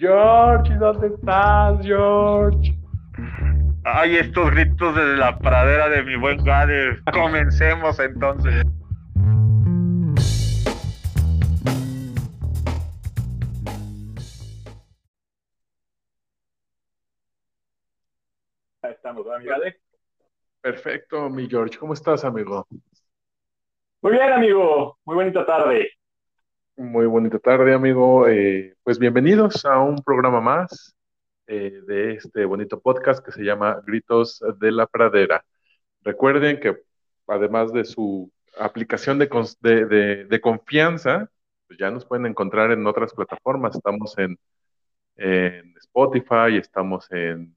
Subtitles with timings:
[0.00, 2.74] George, ¿dónde estás, George?
[3.84, 6.98] Ay, estos gritos desde la pradera de mi buen Gade.
[7.12, 8.64] Comencemos entonces.
[18.80, 19.80] Ahí estamos, ¿verdad, mi Gade?
[20.62, 21.78] Perfecto, mi George.
[21.78, 22.66] ¿Cómo estás, amigo?
[24.00, 24.98] Muy bien, amigo.
[25.04, 25.90] Muy bonita tarde.
[26.80, 28.26] Muy bonita tarde, amigo.
[28.26, 30.94] Eh, pues bienvenidos a un programa más
[31.46, 35.44] eh, de este bonito podcast que se llama Gritos de la Pradera.
[36.00, 36.78] Recuerden que
[37.26, 39.26] además de su aplicación de,
[40.26, 41.30] de, confianza,
[41.66, 43.76] pues ya nos pueden encontrar en otras plataformas.
[43.76, 44.38] Estamos en,
[45.16, 47.54] en Spotify, estamos en,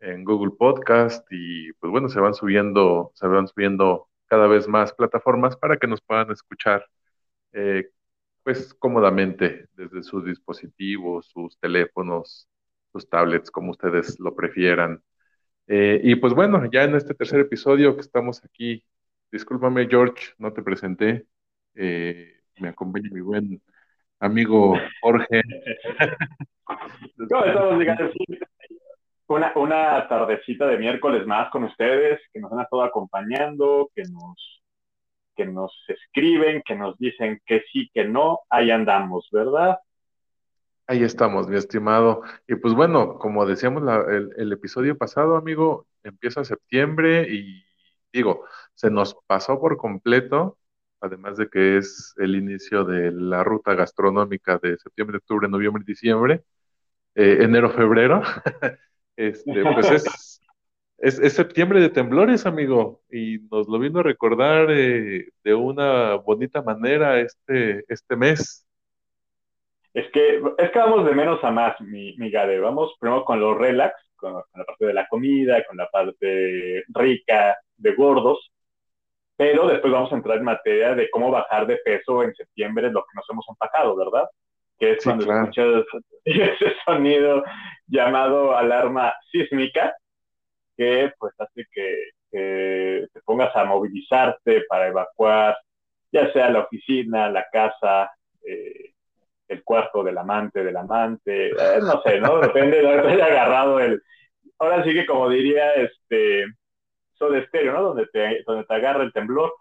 [0.00, 4.92] en, Google Podcast y pues bueno, se van subiendo, se van subiendo cada vez más
[4.92, 6.84] plataformas para que nos puedan escuchar
[7.52, 7.90] eh,
[8.42, 12.48] pues cómodamente desde sus dispositivos, sus teléfonos,
[12.92, 15.02] sus tablets, como ustedes lo prefieran.
[15.66, 18.84] Eh, y pues bueno, ya en este tercer episodio que estamos aquí,
[19.30, 21.26] discúlpame George, no te presenté,
[21.74, 23.62] eh, me acompaña mi buen
[24.18, 25.42] amigo Jorge.
[26.64, 28.14] ¿Cómo estamos,
[29.28, 34.59] Una, una tardecita de miércoles más con ustedes, que nos han estado acompañando, que nos
[35.40, 39.78] que nos escriben, que nos dicen que sí, que no, ahí andamos, ¿verdad?
[40.86, 42.20] Ahí estamos, mi estimado.
[42.46, 43.82] Y pues bueno, como decíamos
[44.36, 47.64] el, episodio pasado, amigo, empieza septiembre y
[48.12, 50.58] digo, se nos pasó por completo,
[51.00, 56.42] además de que es el inicio de la ruta gastronómica de septiembre, octubre, noviembre, diciembre,
[57.14, 58.20] eh, enero, febrero.
[59.16, 60.39] este, pues es
[61.00, 66.62] es, septiembre de temblores, amigo, y nos lo vino a recordar eh, de una bonita
[66.62, 68.66] manera este, este mes.
[69.94, 72.60] Es que, es que vamos de menos a más, mi, mi Gade.
[72.60, 77.56] Vamos primero con los relax, con, la parte de la comida, con la parte rica
[77.76, 78.52] de gordos,
[79.36, 83.00] pero después vamos a entrar en materia de cómo bajar de peso en septiembre, lo
[83.00, 84.28] que nos hemos empacado, ¿verdad?
[84.78, 85.84] Que es cuando escuchas
[86.24, 87.42] ese sonido
[87.88, 89.94] llamado alarma sísmica
[90.80, 91.96] que pues hace que,
[92.30, 95.58] te pongas a movilizarte para evacuar,
[96.10, 98.10] ya sea la oficina, la casa,
[98.46, 98.94] eh,
[99.48, 102.38] el cuarto del amante, del amante, eh, no sé, ¿no?
[102.38, 104.00] Depende de haya agarrado el...
[104.58, 106.46] Ahora sí que como diría, este,
[107.28, 107.82] de estéreo, ¿no?
[107.82, 109.52] Donde te, donde te agarra el temblor.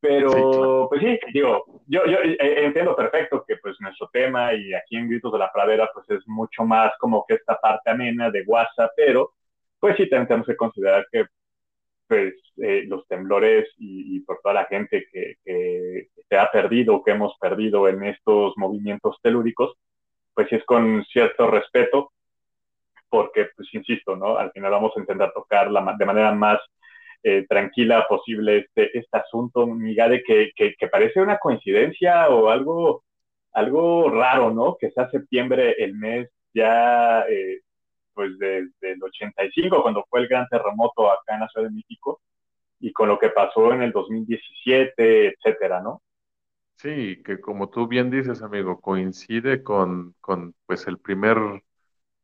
[0.00, 4.96] Pero, pues sí, digo, yo, yo eh, entiendo perfecto que pues nuestro tema y aquí
[4.96, 8.44] en Gritos de la Pradera pues es mucho más como que esta parte amena de
[8.46, 9.32] WhatsApp, pero
[9.80, 11.26] pues sí tenemos que considerar que
[12.08, 15.36] pues, eh, los temblores y, por toda la gente que,
[16.28, 19.74] se ha perdido, que hemos perdido en estos movimientos telúricos,
[20.34, 22.12] pues sí es con cierto respeto,
[23.08, 24.36] porque, pues insisto, ¿no?
[24.36, 26.58] Al final vamos a intentar tocar la, de manera más
[27.22, 33.04] eh, tranquila posible este, este asunto, Migade, que, que, parece una coincidencia o algo,
[33.52, 34.76] algo raro, ¿no?
[34.78, 37.60] Que sea septiembre el mes ya eh,
[38.16, 42.22] pues desde el 85, cuando fue el gran terremoto acá en la Ciudad de México,
[42.80, 46.02] y con lo que pasó en el 2017, etcétera, ¿no?
[46.78, 51.38] Sí, que como tú bien dices, amigo, coincide con, con pues el primer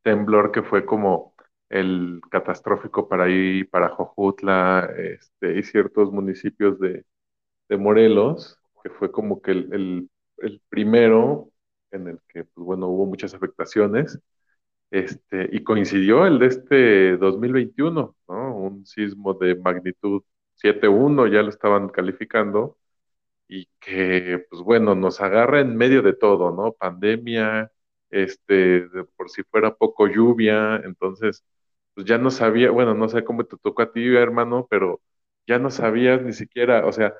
[0.03, 1.35] temblor que fue como
[1.69, 7.05] el catastrófico para ahí, para Jojutla, este, y ciertos municipios de,
[7.69, 11.49] de Morelos, que fue como que el, el, el primero
[11.91, 14.19] en el que, pues bueno, hubo muchas afectaciones
[14.93, 18.57] este, y coincidió el de este 2021, ¿no?
[18.57, 20.23] Un sismo de magnitud
[20.55, 22.77] 7.1, ya lo estaban calificando,
[23.47, 26.73] y que, pues bueno, nos agarra en medio de todo, ¿no?
[26.73, 27.71] Pandemia,
[28.09, 28.87] este,
[29.17, 31.43] por si fuera poco lluvia, entonces,
[31.93, 35.01] pues ya no sabía, bueno, no sé cómo te tocó a ti, hermano, pero
[35.47, 37.13] ya no sabías ni siquiera, o sea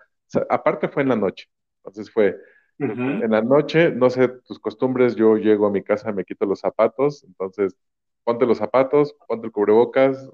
[0.50, 1.47] aparte fue en la noche,
[1.78, 2.38] entonces fue
[2.79, 6.59] en la noche, no sé tus costumbres, yo llego a mi casa, me quito los
[6.59, 7.75] zapatos, entonces
[8.23, 10.31] ponte los zapatos, ponte el cubrebocas,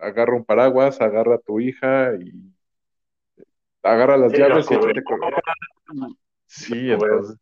[0.00, 2.32] agarra un paraguas, agarra a tu hija y
[3.82, 5.02] agarra las llaves y échate
[6.46, 7.38] Sí, entonces.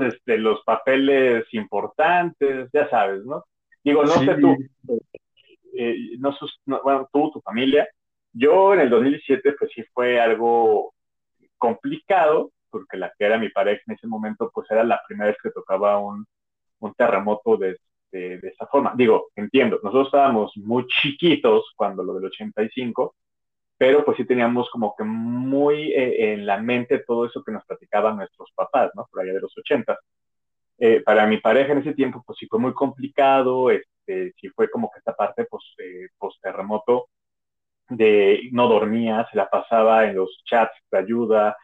[0.00, 3.44] Este, los papeles importantes, ya sabes, ¿no?
[3.84, 4.56] Digo, no sé tú,
[5.74, 6.34] eh, no,
[6.82, 7.86] bueno, tú, tu familia.
[8.32, 10.94] Yo en el 2017, pues sí fue algo
[11.58, 15.38] complicado, porque la que era mi pareja en ese momento, pues era la primera vez
[15.42, 16.26] que tocaba un,
[16.80, 17.76] un terremoto de,
[18.12, 18.94] de, esa forma.
[18.96, 23.14] Digo, entiendo, nosotros estábamos muy chiquitos cuando lo del 85,
[23.78, 27.64] pero pues sí teníamos como que muy eh, en la mente todo eso que nos
[27.64, 29.06] platicaban nuestros papás, ¿no?
[29.10, 29.98] Por allá de los 80.
[30.78, 34.70] Eh, para mi pareja en ese tiempo, pues sí fue muy complicado, este, sí fue
[34.70, 37.08] como que esta parte pues, eh, post terremoto
[37.88, 41.56] de no dormía, se la pasaba en los chats de ayuda,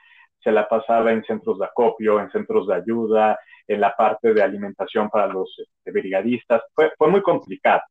[0.47, 4.43] se la pasaba en centros de acopio, en centros de ayuda, en la parte de
[4.45, 6.63] alimentación para los este, brigadistas.
[6.73, 7.83] Fue, fue muy complicado,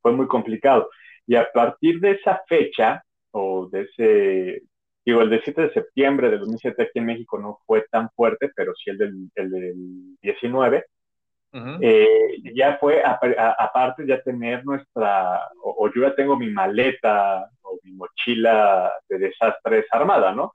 [0.00, 0.88] fue muy complicado.
[1.26, 3.02] Y a partir de esa fecha,
[3.32, 4.62] o de ese,
[5.04, 8.50] digo, el del 7 de septiembre del 2007 aquí en México no fue tan fuerte,
[8.56, 9.74] pero sí el del, el del
[10.22, 10.86] 19,
[11.52, 12.06] eh,
[12.54, 18.92] ya fue, aparte ya tener nuestra, o, yo ya tengo mi maleta o mi mochila
[19.10, 20.54] de desastres armada, ¿no?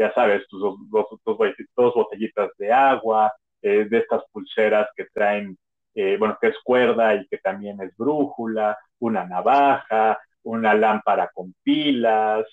[0.00, 3.30] Ya sabes, tus dos, dos, botellitas de agua,
[3.60, 5.58] eh, de estas pulseras que traen,
[5.94, 11.54] eh, bueno, que es cuerda y que también es brújula, una navaja, una lámpara con
[11.62, 12.46] pilas,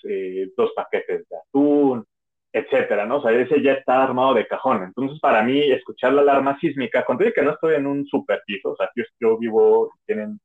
[0.56, 2.04] dos paquetes de atún,
[2.52, 3.16] etcétera, ¿no?
[3.16, 4.82] O sea, ese ya está armado de cajón.
[4.82, 8.42] Entonces, para mí, escuchar la alarma sísmica, cuando digo que no estoy en un super
[8.46, 10.38] piso, o sea, yo, yo vivo, tienen,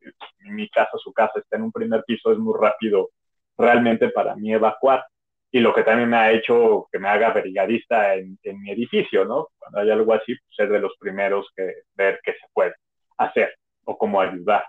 [0.00, 3.10] en mi casa, su casa está en un primer piso, es muy rápido
[3.56, 5.04] realmente para mí evacuar.
[5.50, 9.24] Y lo que también me ha hecho que me haga brigadista en, en mi edificio,
[9.24, 9.48] ¿no?
[9.58, 12.74] Cuando hay algo así, pues ser de los primeros que ver qué se puede
[13.16, 13.54] hacer
[13.84, 14.64] o cómo ayudar.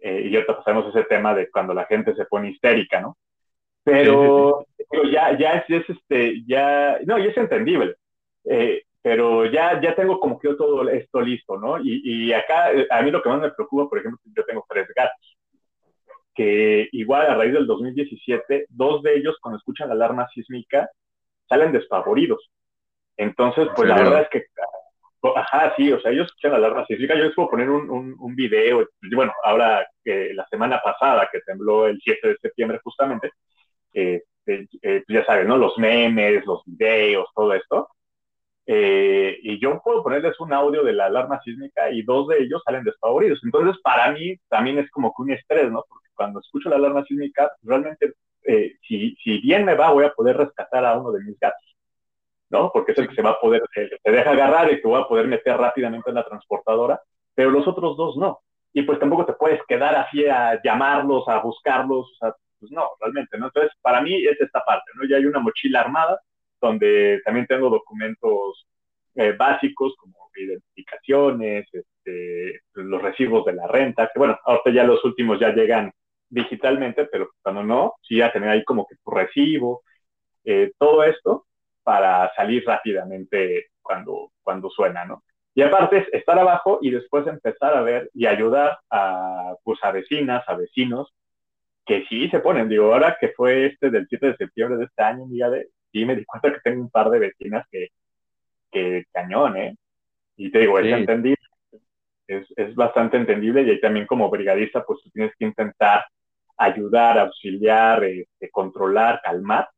[0.00, 3.18] Eh, y ahorita pasamos ese tema de cuando la gente se pone histérica, ¿no?
[3.84, 4.66] Pero,
[5.10, 7.96] ya, ya es, este, ya, no, y es entendible.
[8.44, 11.78] Eh, pero ya, ya tengo como que todo esto listo, ¿no?
[11.78, 14.64] Y, y, acá, eh, a mí lo que más me preocupa, por ejemplo, yo tengo
[14.68, 15.29] tres gatos,
[16.34, 20.88] que igual a raíz del 2017, dos de ellos cuando escuchan la alarma sísmica
[21.48, 22.50] salen despavoridos.
[23.16, 24.44] Entonces, pues la verdad es que,
[25.34, 28.16] ajá, sí, o sea, ellos escuchan la alarma sísmica, yo les puedo poner un, un,
[28.18, 33.32] un video, bueno, ahora que la semana pasada que tembló el 7 de septiembre justamente,
[33.92, 35.56] eh, eh, pues ya saben, ¿no?
[35.56, 37.88] Los memes, los videos, todo esto.
[38.72, 42.62] Eh, y yo puedo ponerles un audio de la alarma sísmica y dos de ellos
[42.64, 43.40] salen despavoridos.
[43.42, 45.84] Entonces, para mí también es como que un estrés, ¿no?
[45.88, 48.14] Porque cuando escucho la alarma sísmica, realmente,
[48.86, 51.76] si, si bien me va, voy a poder rescatar a uno de mis gatos,
[52.48, 52.70] ¿no?
[52.72, 55.08] Porque es el que se va a poder, se deja agarrar y que voy a
[55.08, 57.02] poder meter rápidamente en la transportadora,
[57.34, 58.38] pero los otros dos no.
[58.72, 62.88] Y pues tampoco te puedes quedar así a llamarlos, a buscarlos, o sea, pues no,
[63.00, 63.46] realmente, ¿no?
[63.46, 65.08] Entonces, para mí es esta parte, ¿no?
[65.08, 66.20] Ya hay una mochila armada
[66.60, 68.66] donde también tengo documentos
[69.14, 75.04] eh, básicos como identificaciones, este, los recibos de la renta, que bueno, ahorita ya los
[75.04, 75.92] últimos ya llegan
[76.28, 79.82] digitalmente, pero cuando no, sí ya tener ahí como que tu recibo,
[80.44, 81.46] eh, todo esto
[81.82, 85.24] para salir rápidamente cuando, cuando suena, ¿no?
[85.54, 89.90] Y aparte es estar abajo y después empezar a ver y ayudar a, pues, a
[89.90, 91.12] vecinas, a vecinos,
[91.84, 92.68] que sí se ponen.
[92.68, 96.04] Digo, ahora que fue este del 7 de septiembre de este año, día de, sí
[96.04, 97.88] me di cuenta que tengo un par de vecinas que,
[98.70, 99.76] que cañón, ¿eh?
[100.36, 101.42] Y te digo, es entendible,
[102.26, 106.04] es, es, bastante entendible y ahí también como brigadista, pues tú tienes que intentar
[106.56, 109.68] ayudar, auxiliar, este, controlar, calmar,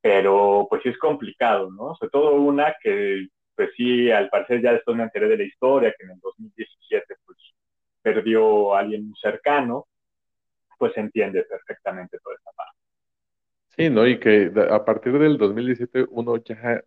[0.00, 1.94] pero pues sí es complicado, ¿no?
[1.96, 5.94] Sobre todo una que, pues sí, al parecer ya después me enteré de la historia,
[5.98, 7.38] que en el 2017, pues
[8.02, 9.86] perdió a alguien cercano,
[10.78, 12.50] pues entiende perfectamente toda esta.
[13.76, 14.06] Sí, ¿no?
[14.06, 16.82] Y que a partir del 2017 uno ya,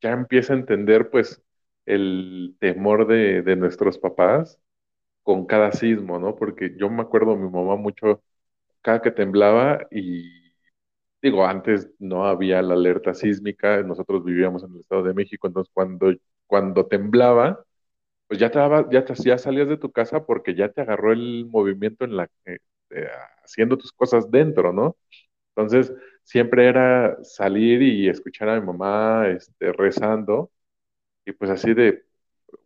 [0.00, 1.42] ya empieza a entender pues
[1.86, 4.58] el temor de, de nuestros papás
[5.22, 6.36] con cada sismo, ¿no?
[6.36, 8.22] Porque yo me acuerdo mi mamá mucho
[8.82, 10.30] cada que temblaba y
[11.22, 15.70] digo, antes no había la alerta sísmica, nosotros vivíamos en el Estado de México, entonces
[15.74, 16.14] cuando,
[16.46, 17.64] cuando temblaba,
[18.28, 18.58] pues ya, te
[18.92, 22.28] ya, te, ya salías de tu casa porque ya te agarró el movimiento en la,
[22.44, 22.54] que
[22.90, 23.08] este,
[23.44, 24.96] haciendo tus cosas dentro, ¿no?
[25.56, 25.92] Entonces,
[26.30, 30.52] siempre era salir y escuchar a mi mamá este, rezando,
[31.24, 32.04] y pues así de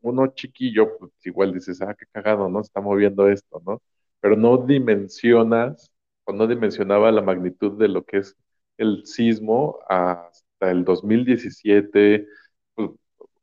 [0.02, 2.60] uno chiquillo, pues igual dices, ah, qué cagado, ¿no?
[2.60, 3.82] Está moviendo esto, ¿no?
[4.20, 5.90] Pero no dimensionas,
[6.24, 8.36] o no dimensionaba la magnitud de lo que es
[8.78, 12.26] el sismo hasta el 2017,
[12.74, 12.90] pues,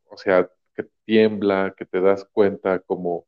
[0.10, 3.28] o sea, que tiembla, que te das cuenta como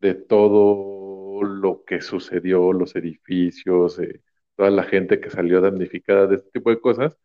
[0.00, 4.22] de todo lo que sucedió, los edificios, eh,
[4.62, 7.18] toda la gente que salió damnificada de este tipo de cosas,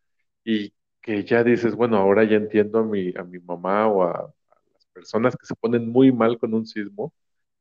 [0.44, 4.34] y que ya dices, bueno, ahora ya entiendo a mi, a mi mamá o a,
[4.74, 7.14] las personas que se ponen muy mal con un sismo,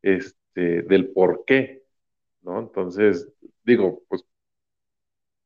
[0.03, 1.85] este, del por qué,
[2.43, 2.61] ¿no?
[2.61, 3.29] Entonces,
[3.65, 4.25] digo, pues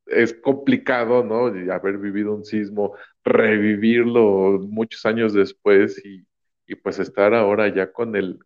[0.06, 1.46] es complicado, ¿no?
[1.72, 2.94] Haber vivido un sismo,
[3.24, 6.24] revivirlo muchos años después y,
[6.66, 8.38] y pues estar ahora ya con el,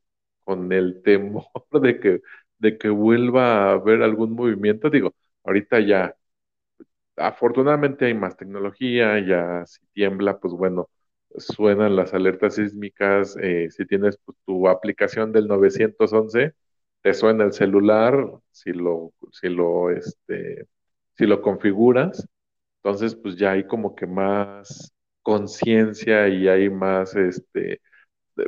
[0.44, 1.46] con el temor
[1.82, 2.22] de que
[2.58, 4.90] de que vuelva a haber algún movimiento.
[4.90, 5.14] Digo,
[5.44, 6.16] ahorita ya,
[7.16, 10.88] afortunadamente hay más tecnología, ya si tiembla, pues bueno,
[11.36, 16.54] suenan las alertas sísmicas, eh, si tienes pues, tu aplicación del 911,
[17.02, 18.14] te suena el celular,
[18.50, 20.66] si lo, si lo, este,
[21.14, 22.26] si lo configuras,
[22.82, 27.80] entonces pues ya hay como que más conciencia y hay más este,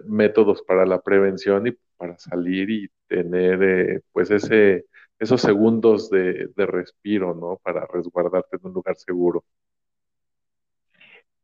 [0.07, 4.87] métodos para la prevención y para salir y tener eh, pues ese,
[5.19, 7.59] esos segundos de, de respiro, ¿no?
[7.63, 9.45] Para resguardarte en un lugar seguro.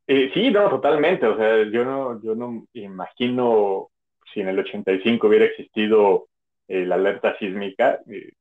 [0.07, 1.27] Eh, sí, no, totalmente.
[1.27, 3.89] O sea, yo no, yo no imagino
[4.33, 6.29] si en el 85 hubiera existido
[6.69, 8.33] eh, la alerta sísmica, eh,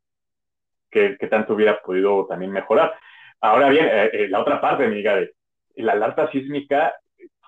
[0.90, 2.94] que, tanto hubiera podido también mejorar.
[3.40, 3.88] Ahora bien,
[4.30, 5.34] la otra parte, Miguel,
[5.76, 6.94] la alerta sísmica,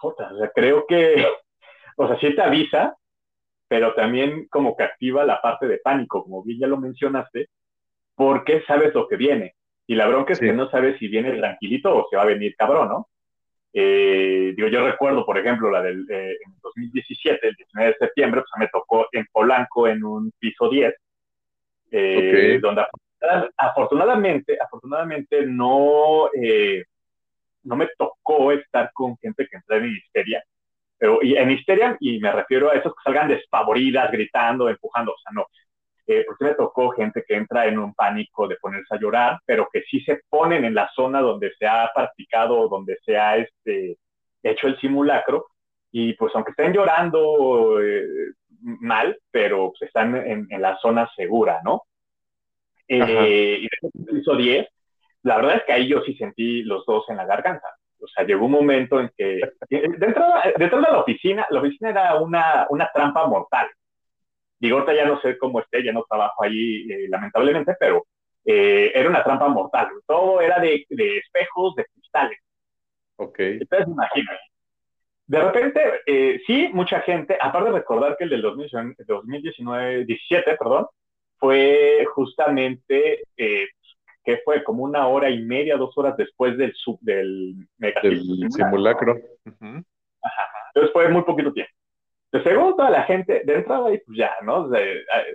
[0.02, 1.26] o sea, creo que,
[1.98, 2.96] o sea, sí te avisa,
[3.68, 7.50] pero también como que activa la parte de pánico, como bien ya lo mencionaste,
[8.16, 9.56] porque sabes lo que viene.
[9.88, 12.56] Y la bronca es que no sabes si viene tranquilito o se va a venir
[12.56, 13.10] cabrón, ¿no?
[13.74, 18.42] Eh, digo, yo recuerdo, por ejemplo, la del eh, en 2017, el 19 de septiembre,
[18.42, 20.94] pues me tocó en Polanco en un piso 10,
[21.92, 22.86] eh, donde
[23.58, 26.30] afortunadamente, afortunadamente no,
[27.64, 30.44] no me tocó estar con gente que entra en histeria,
[30.98, 35.18] pero y en histeria, y me refiero a esos que salgan despavoridas, gritando, empujando, o
[35.18, 35.48] sea, no,
[36.06, 39.70] eh, porque me tocó gente que entra en un pánico de ponerse a llorar, pero
[39.72, 43.38] que sí se ponen en la zona donde se ha practicado o donde se ha
[43.38, 43.98] este,
[44.42, 45.48] hecho el simulacro,
[45.92, 51.84] y pues aunque estén llorando eh, mal, pero pues, están en, la zona segura, ¿no?
[52.88, 54.68] Eh, y hizo 10,
[55.24, 57.68] la verdad es que ahí yo sí sentí los dos en la garganta.
[58.02, 60.26] O sea, llegó un momento en que, dentro,
[60.58, 63.68] dentro de la oficina, la oficina era una, una trampa mortal.
[64.64, 68.06] Digo, ahorita ya no sé cómo esté, ya no trabajo ahí eh, lamentablemente, pero
[68.46, 69.90] eh, era una trampa mortal.
[70.08, 72.40] Todo era de, espejos, de cristales.
[73.18, 73.40] Ok.
[73.40, 74.40] Entonces, imagínate.
[75.28, 80.88] De repente, eh, sí, mucha gente, aparte de recordar que el del 2019, 17, perdón,
[81.40, 87.68] fue justamente, que fue como una hora y media, dos horas después del, sub, del,
[88.50, 89.20] simulacro.
[89.44, 91.74] Entonces fue muy poquito tiempo.
[92.34, 94.68] De segundo, toda la gente, de entrada ahí, pues ya, ¿no?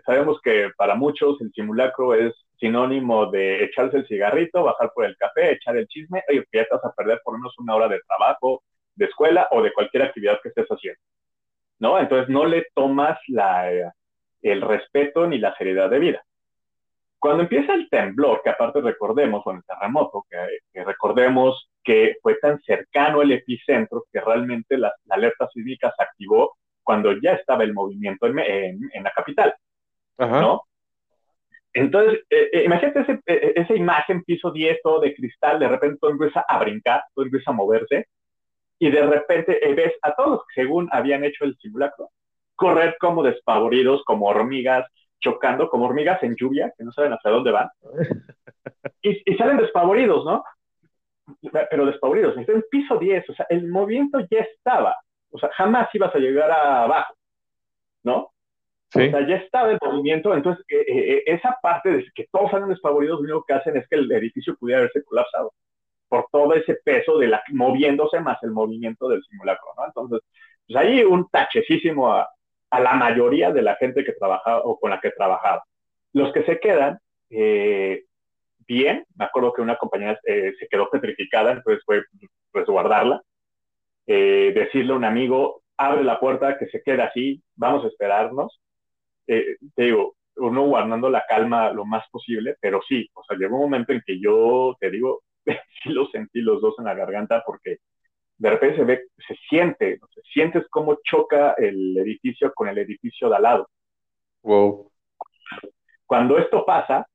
[0.05, 5.17] sabemos que para muchos el simulacro es sinónimo de echarse el cigarrito, bajar por el
[5.17, 7.87] café, echar el chisme, oye, que ya te vas a perder por menos una hora
[7.87, 8.65] de trabajo,
[8.97, 11.01] de escuela o de cualquier actividad que estés haciendo,
[11.79, 12.01] ¿no?
[12.01, 13.71] Entonces no le tomas la,
[14.43, 16.25] el respeto ni la seriedad de vida.
[17.21, 22.61] Cuando empieza el temblor, que aparte recordemos, o el terremoto, que, recordemos que fue tan
[22.63, 26.57] cercano el epicentro que realmente la, la alerta sísmica se activó
[26.89, 29.55] cuando ya estaba el movimiento en, en, la capital,
[30.17, 30.63] ¿no?
[31.75, 35.99] Entonces, eh, eh, imagínate ese, eh, esa imagen, piso 10, todo de cristal, de repente
[36.01, 38.07] todo empieza a brincar, todo empieza a moverse,
[38.79, 42.09] y de repente ves a todos según habían hecho el simulacro,
[42.57, 44.91] correr como despavoridos, como hormigas,
[45.21, 47.69] chocando, como hormigas en lluvia, que no saben hacia dónde van,
[49.03, 50.43] y, salen despavoridos, ¿no?
[51.69, 54.97] Pero despavoridos, en piso 10, o sea, el movimiento ya estaba,
[55.31, 57.15] o sea, jamás ibas a llegar a abajo,
[58.03, 58.31] ¿no?
[58.91, 59.07] Sí.
[59.07, 62.51] O sea, ya estaba el movimiento, entonces eh, eh, eh, esa parte de que todos
[62.51, 65.53] salen desfavoridos, lo único que hacen es que el edificio pudiera haberse colapsado
[66.09, 69.87] por todo ese peso de la moviéndose más el movimiento del simulacro, ¿no?
[69.87, 70.21] Entonces,
[70.67, 72.31] pues ahí un tachecísimo a,
[72.71, 75.63] a la mayoría de la gente que trabajaba o con la que trabajaba.
[76.15, 76.99] Los que se quedan,
[78.67, 82.03] bien, me acuerdo que una compañera se quedó petrificada, entonces fue
[82.55, 83.23] resguardarla.
[84.11, 88.59] Eh, decirle a un amigo, abre la puerta, que se quede así, vamos a esperarnos.
[89.27, 93.57] Eh, te digo, uno guardando la calma lo más posible, pero sí, o sea, llegó
[93.57, 95.23] un momento en que yo, te digo,
[95.83, 97.79] sí lo sentí los dos en la garganta porque
[98.39, 103.29] de repente se ve, se siente, se sientes cómo choca el edificio con el edificio
[103.29, 103.69] de al lado.
[104.43, 104.91] Wow.
[106.07, 107.07] Cuando esto pasa,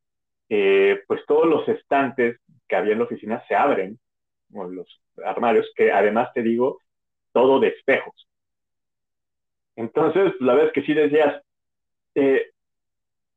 [0.47, 3.97] eh, pues todos los estantes que había en la oficina se abren,
[4.53, 6.79] los armarios, que además te digo,
[7.31, 8.27] todo de espejos.
[9.75, 11.41] Entonces, la vez que sí decías,
[12.15, 12.51] eh,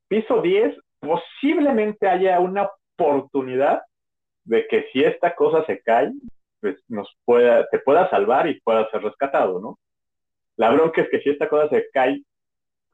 [0.08, 3.82] piso 10, posiblemente haya una oportunidad
[4.44, 6.12] de que si esta cosa se cae,
[6.60, 9.78] pues nos pueda, te pueda salvar y pueda ser rescatado, ¿no?
[10.56, 12.22] La bronca es que si esta cosa se cae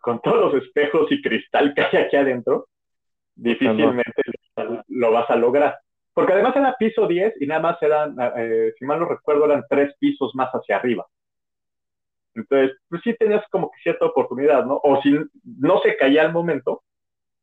[0.01, 2.67] con todos los espejos y cristal que hay aquí adentro,
[3.35, 4.23] difícilmente
[4.89, 5.79] lo vas a lograr.
[6.15, 9.65] Porque además era piso 10 y nada más eran, eh, si mal no recuerdo, eran
[9.69, 11.07] tres pisos más hacia arriba.
[12.35, 14.81] Entonces, pues sí tenías como que cierta oportunidad, ¿no?
[14.83, 15.15] O si
[15.45, 16.83] no se caía al momento,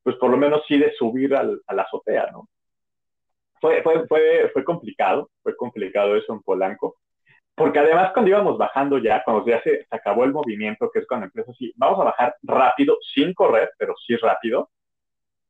[0.04, 2.48] pues por lo menos sí de subir al, a la azotea, ¿no?
[3.62, 6.96] Fue, fue, fue, fue complicado, fue complicado eso en Polanco,
[7.56, 11.26] porque además cuando íbamos bajando ya, cuando ya se, acabó el movimiento, que es cuando
[11.26, 14.70] empieza así, vamos a bajar rápido, sin correr, pero sí rápido,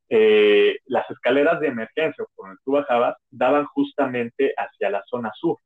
[0.09, 5.57] eh, las escaleras de emergencia por donde tú bajabas daban justamente hacia la zona sur.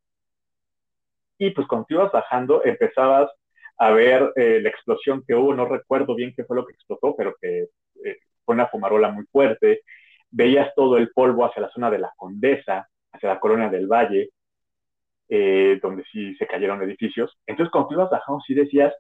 [1.38, 3.30] Y pues cuando bajando, empezabas
[3.78, 7.16] a ver eh, la explosión que hubo, no recuerdo bien qué fue lo que explotó,
[7.16, 7.68] pero que
[8.06, 9.82] eh, fue una fumarola muy fuerte.
[10.30, 14.30] Veías todo el polvo hacia la zona de la Condesa, hacia la colonia del Valle,
[15.30, 17.38] eh, donde sí se cayeron edificios.
[17.46, 18.94] Entonces, cuando ibas bajando, sí decías,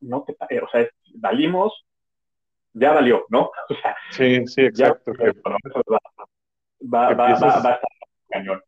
[0.00, 1.85] no o sea, valimos,
[2.76, 3.50] ya valió, ¿no?
[3.68, 5.12] O sea, sí, sí, exacto.
[5.18, 5.28] va,
[6.82, 7.80] va, va, va, a estar
[8.28, 8.62] cañón.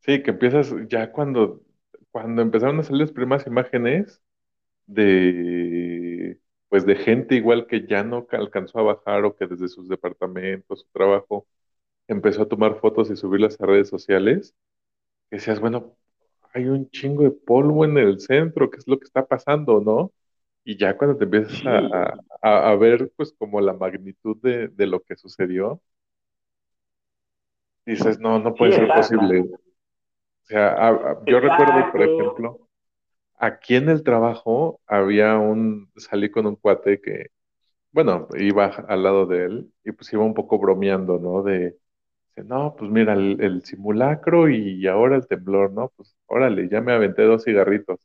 [0.00, 1.60] Sí, que empiezas ya cuando,
[2.10, 4.22] cuando empezaron a salir las primeras imágenes
[4.86, 6.38] de
[6.68, 10.80] pues de gente igual que ya no alcanzó a bajar o que desde sus departamentos,
[10.80, 11.46] su trabajo,
[12.08, 14.54] empezó a tomar fotos y subirlas a redes sociales,
[15.30, 15.96] que decías, bueno,
[16.52, 20.12] hay un chingo de polvo en el centro, ¿qué es lo que está pasando, no?
[20.64, 21.62] Y ya cuando te empiezas
[22.42, 25.80] a, ver, pues, como la magnitud de, lo que sucedió,
[27.84, 29.40] dices, no, no puede ser posible.
[29.40, 32.68] O sea, yo recuerdo, por ejemplo,
[33.36, 37.28] aquí en el trabajo había un, salí con un cuate que,
[37.92, 41.42] bueno, iba al lado de él y pues iba un poco bromeando, ¿no?
[41.42, 41.76] De,
[42.36, 45.92] no, pues mira, el, simulacro y ahora el temblor, ¿no?
[45.96, 48.00] Pues órale, ya me aventé dos cigarritos.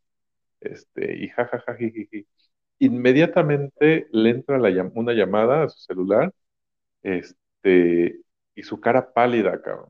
[0.61, 1.77] Este, y jajaja,
[2.79, 4.57] Inmediatamente le entra
[4.93, 6.33] una llamada a su celular,
[7.03, 8.21] este,
[8.55, 9.89] y su cara pálida, cabrón.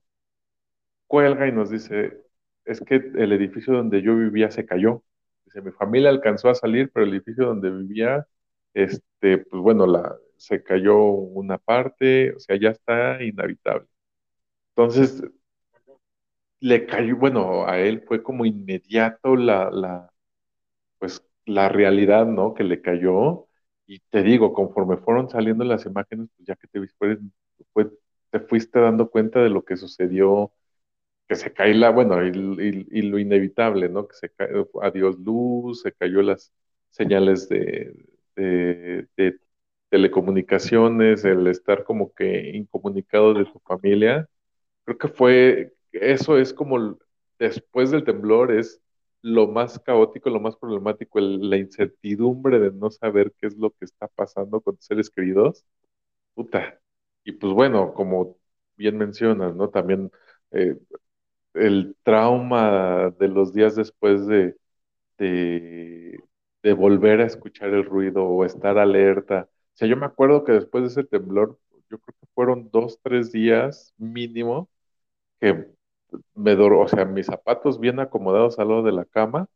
[1.08, 2.22] Cuelga y nos dice,
[2.65, 5.03] es que el edificio donde yo vivía se cayó.
[5.46, 8.27] Dice, mi familia alcanzó a salir, pero el edificio donde vivía,
[8.74, 13.88] este, pues bueno, la, se cayó una parte, o sea, ya está inhabitable.
[14.75, 15.24] Entonces,
[16.62, 20.12] le cayó, bueno, a él fue como inmediato la,
[21.50, 22.53] la realidad, ¿no?
[22.53, 23.48] Que le cayó.
[23.88, 27.89] Y te digo, conforme fueron saliendo las imágenes, pues ya que te, fue,
[28.32, 30.54] te fuiste dando cuenta de lo que sucedió
[31.30, 32.32] que se cae la, bueno, y,
[33.04, 34.08] lo inevitable, ¿no?
[34.08, 34.50] Que se cae,
[34.82, 36.52] adiós luz, se cayó las
[36.89, 37.93] señales de,
[39.89, 44.28] telecomunicaciones, el estar como que incomunicado de tu familia.
[44.86, 46.97] Creo que fue, eso es como
[47.39, 48.82] después del temblor, es
[49.21, 53.86] lo más caótico, lo más problemático, la incertidumbre de no saber qué es lo que
[53.86, 55.65] está pasando con tus seres queridos.
[56.36, 56.79] Puta.
[57.23, 58.38] Y pues bueno, como
[58.77, 59.69] bien mencionas, ¿no?
[59.69, 60.12] También
[60.51, 60.77] eh,
[61.53, 64.58] el trauma de los días después de,
[65.17, 69.49] de, volver a escuchar el ruido o estar alerta.
[69.51, 72.99] O sea, yo me acuerdo que después de ese temblor, yo creo que fueron dos,
[73.01, 74.69] tres días mínimo
[75.39, 75.67] que
[76.36, 79.48] me o sea, mis zapatos bien acomodados al lado de la cama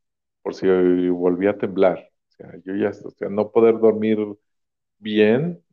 [0.42, 0.68] por si
[1.10, 2.10] volvía a temblar.
[2.30, 4.18] O sea, yo ya, o sea, no poder dormir
[5.00, 5.64] bien,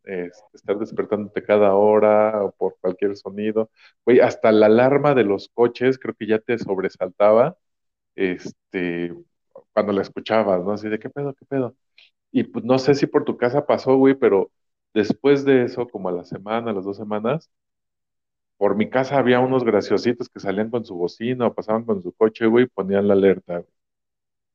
[0.53, 3.69] estar despertándote cada hora o por cualquier sonido.
[4.05, 7.57] Güey, hasta la alarma de los coches creo que ya te sobresaltaba
[8.15, 9.13] este,
[9.73, 10.73] cuando la escuchabas, ¿no?
[10.73, 11.75] Así de, ¿qué pedo, qué pedo?
[12.31, 14.51] Y pues no sé si por tu casa pasó, güey, pero
[14.93, 17.49] después de eso, como a la semana, a las dos semanas,
[18.61, 22.13] por mi casa había unos graciositos que salían con su bocina o pasaban con su
[22.13, 23.65] coche, güey, y ponían la alerta.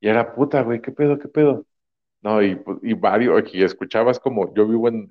[0.00, 1.66] Y era puta, güey, ¿qué pedo, qué pedo?
[2.22, 5.08] No, y, pues, varios, y escuchabas como, yo vivo en,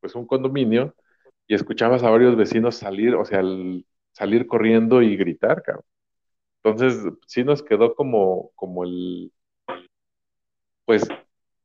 [0.00, 0.92] pues un condominio,
[1.46, 3.42] y escuchabas a varios vecinos salir, o sea,
[4.12, 5.84] salir corriendo y gritar, cabrón.
[6.64, 9.32] Entonces, sí nos quedó como, como el,
[10.84, 11.06] pues,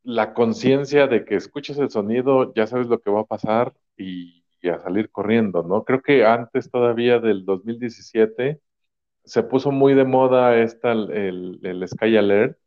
[0.03, 4.42] la conciencia de que escuchas el sonido, ya sabes lo que va a pasar y,
[4.69, 5.83] a salir corriendo, ¿no?
[5.83, 8.61] Creo que antes todavía del 2017
[9.25, 12.57] se puso muy de moda esta, el, el Sky Alert,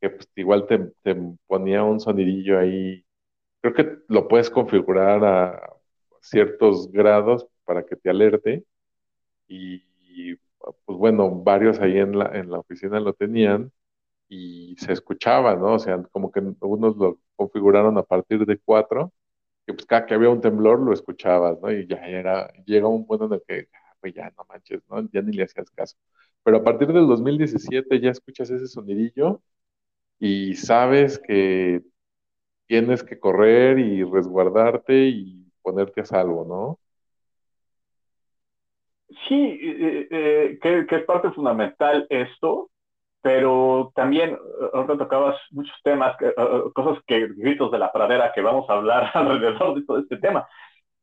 [0.00, 0.92] que pues igual te,
[1.46, 3.04] ponía un sonidillo ahí.
[3.62, 5.62] Creo que lo puedes configurar a
[6.22, 8.64] ciertos grados para que te alerte.
[9.48, 9.84] Y,
[10.84, 13.72] pues bueno, varios ahí en la, en la oficina lo tenían
[14.28, 15.74] y se escuchaba, ¿no?
[15.74, 19.12] O sea, como que unos lo configuraron a partir de cuatro,
[19.66, 21.72] que pues cada que había un temblor lo escuchabas, ¿no?
[21.72, 23.68] Y ya era, llega un punto en el que,
[24.00, 25.08] pues ya no manches, ¿no?
[25.12, 25.96] Ya ni le hacías caso.
[26.44, 29.42] Pero a partir del 2017 ya escuchas ese sonidillo
[30.20, 31.82] y sabes que
[32.66, 36.78] tienes que correr y resguardarte y ponerte a salvo, ¿no?
[39.28, 42.70] Sí, eh, que, es parte fundamental esto,
[43.22, 44.38] pero también
[44.72, 46.16] ahora tocabas muchos temas,
[46.74, 50.46] cosas que, gritos de la pradera que vamos a hablar alrededor de todo este tema,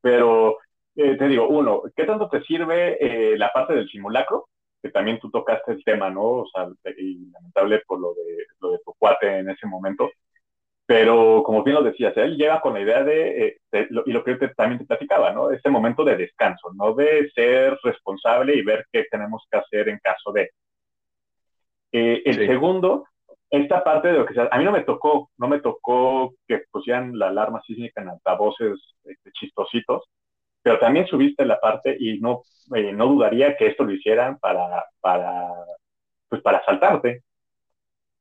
[0.02, 0.58] pero
[0.95, 4.47] eh, te digo, uno, ¿qué tanto te sirve la parte del simulacro?
[4.84, 6.21] que también tú tocaste el tema, ¿no?
[6.21, 10.12] O sea, y lamentable por lo de, lo de tu cuate en ese momento.
[10.86, 14.38] Pero como bien lo decías, él llega con la idea de, eh, y lo que
[14.38, 15.52] yo también te platicaba, ¿no?
[15.52, 19.99] Ese momento de descanso, no de ser responsable y ver qué tenemos que hacer en
[19.99, 20.52] caso de.
[21.93, 23.06] Eh, el segundo,
[23.51, 26.63] esta parte de lo que sea, a mí no me tocó, no me tocó que
[26.71, 30.03] pusieran la alarma sísmica en altavoces este, chistositos,
[30.63, 32.41] pero también subiste la parte y no,
[32.73, 35.51] eh, no dudaría que esto lo hicieran para, para,
[36.27, 37.21] pues para asaltarte,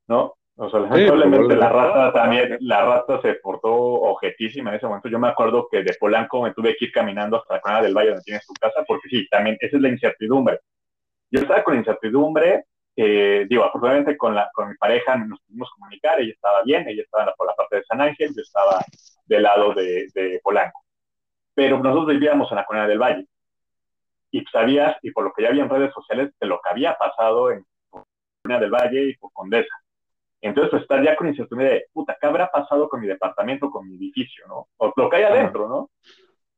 [0.07, 0.35] ¿no?
[0.55, 5.09] O sea, lamentablemente la rata también, la rata se portó objetísima en ese momento.
[5.09, 7.95] Yo me acuerdo que de Polanco me tuve que ir caminando hasta la Canal del
[7.95, 10.59] Valle donde tienes tu casa, porque sí, también esa es la incertidumbre.
[11.31, 16.19] Yo estaba con incertidumbre, eh, digo, afortunadamente con, la, con mi pareja nos pudimos comunicar,
[16.19, 18.79] ella estaba bien, ella estaba por la parte de San Ángel, yo estaba
[19.25, 20.83] del lado de, de Polanco.
[21.53, 23.27] Pero nosotros vivíamos en la Comunidad del Valle.
[24.31, 26.95] Y sabías, y por lo que ya había en redes sociales, de lo que había
[26.95, 29.83] pasado en Comunidad del Valle y por Condesa
[30.43, 33.87] entonces, pues estar ya con incertidumbre de, puta, ¿qué habrá pasado con mi departamento, con
[33.87, 34.67] mi edificio, no?
[34.75, 35.89] O lo que hay adentro, ¿no?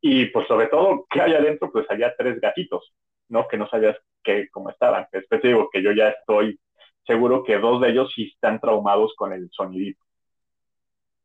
[0.02, 1.72] Y pues sobre todo, ¿qué hay adentro?
[1.72, 2.96] Pues había tres gatitos,
[3.30, 3.48] ¿no?
[3.48, 5.08] Que no sabías qué, cómo estaban.
[5.12, 6.60] Después te digo que yo ya estoy
[7.06, 10.04] seguro que dos de ellos sí están traumados con el sonidito.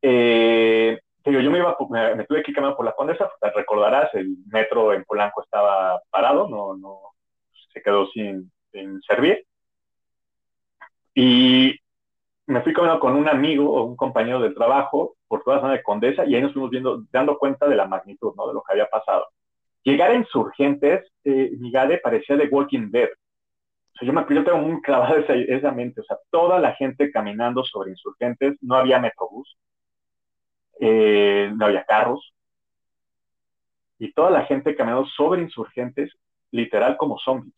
[0.02, 1.76] Eh, digo, yo me, iba,
[2.16, 6.76] me, tuve que ir por la Condesa, recordarás, el metro en Polanco estaba parado, no,
[6.76, 7.00] no,
[7.72, 9.44] se quedó sin, sin servir.
[11.14, 11.78] Y
[12.46, 15.72] me fui caminando con un amigo o un compañero del trabajo por toda la zona
[15.74, 18.48] de Condesa y ahí nos fuimos viendo, dando cuenta de la magnitud, ¿no?
[18.48, 19.26] De lo que había pasado.
[19.82, 21.50] Llegar a Insurgentes, eh,
[22.02, 23.08] parecía de Walking Dead.
[23.08, 26.74] O sea, yo, me, yo tengo muy clavada esa, esa mente, o sea, toda la
[26.74, 29.56] gente caminando sobre Insurgentes, no había metrobús,
[30.80, 32.32] eh, no había carros,
[33.98, 36.12] y toda la gente caminando sobre Insurgentes,
[36.50, 37.54] literal como zombies.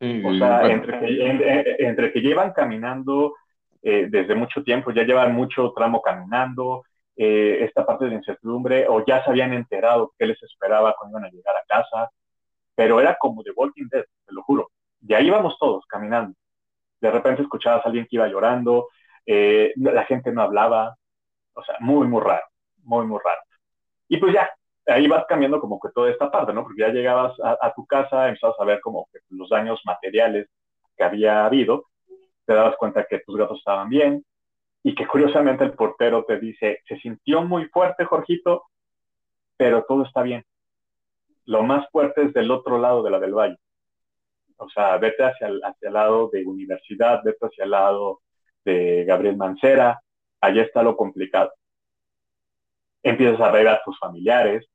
[0.00, 3.34] o sea, entre, que, entre que llevan caminando
[3.82, 6.82] eh, desde mucho tiempo, ya llevan mucho tramo caminando,
[7.16, 11.30] eh, esta parte de incertidumbre, o ya se habían enterado qué les esperaba cuando iban
[11.30, 12.10] a llegar a casa,
[12.74, 14.70] pero era como de Walking Dead, te lo juro.
[15.00, 16.36] Y ahí íbamos todos caminando.
[17.00, 18.88] De repente escuchabas a alguien que iba llorando,
[19.24, 20.96] eh, la gente no hablaba,
[21.54, 22.44] o sea, muy, muy raro,
[22.84, 23.40] muy, muy raro.
[24.08, 24.50] Y pues ya,
[24.86, 26.62] ahí vas cambiando como que toda esta parte, ¿no?
[26.62, 30.48] Porque ya llegabas a, a tu casa, empezabas a ver como que los daños materiales
[30.96, 31.86] que había habido,
[32.44, 34.24] te dabas cuenta que tus gatos estaban bien
[34.86, 38.66] y que curiosamente el portero te dice, se sintió muy fuerte, Jorgito,
[39.56, 40.44] pero todo está bien.
[41.44, 43.56] Lo más fuerte es del otro lado de la del valle.
[44.58, 48.20] O sea, vete hacia el, hacia el lado de universidad, vete hacia el lado
[48.64, 50.00] de Gabriel Mancera,
[50.40, 51.52] allá está lo complicado.
[53.02, 54.68] Empiezas a ver a tus familiares,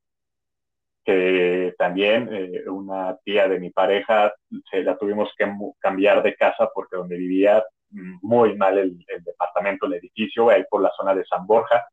[1.05, 4.33] que también eh, una tía de mi pareja
[4.69, 9.95] se la tuvimos que cambiar de casa porque donde vivía muy mal el, departamento, el
[9.95, 11.85] edificio, ahí por la zona de San Borja.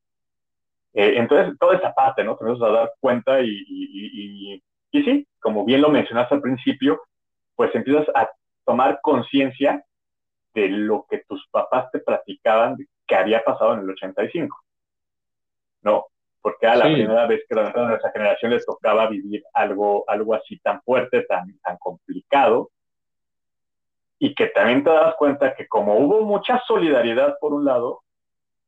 [0.95, 2.37] Eh, entonces, toda esa parte, ¿no?
[2.37, 7.01] Tenemos a dar cuenta y, y, y, y, sí, como bien lo mencionaste al principio,
[7.55, 8.29] pues empiezas a
[8.65, 9.85] tomar conciencia
[10.55, 14.57] de lo que tus papás te platicaban que había pasado en el 85.
[15.83, 16.07] ¿No?
[16.41, 20.59] porque era la primera vez que a nuestra generación les tocaba vivir algo, algo así
[20.61, 22.71] tan fuerte, tan, tan complicado,
[24.19, 28.03] y que también te das cuenta que como hubo mucha solidaridad por un lado,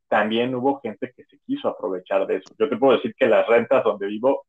[0.08, 2.54] también hubo gente que se quiso aprovechar de eso.
[2.58, 4.44] Yo te puedo decir que las rentas donde vivo,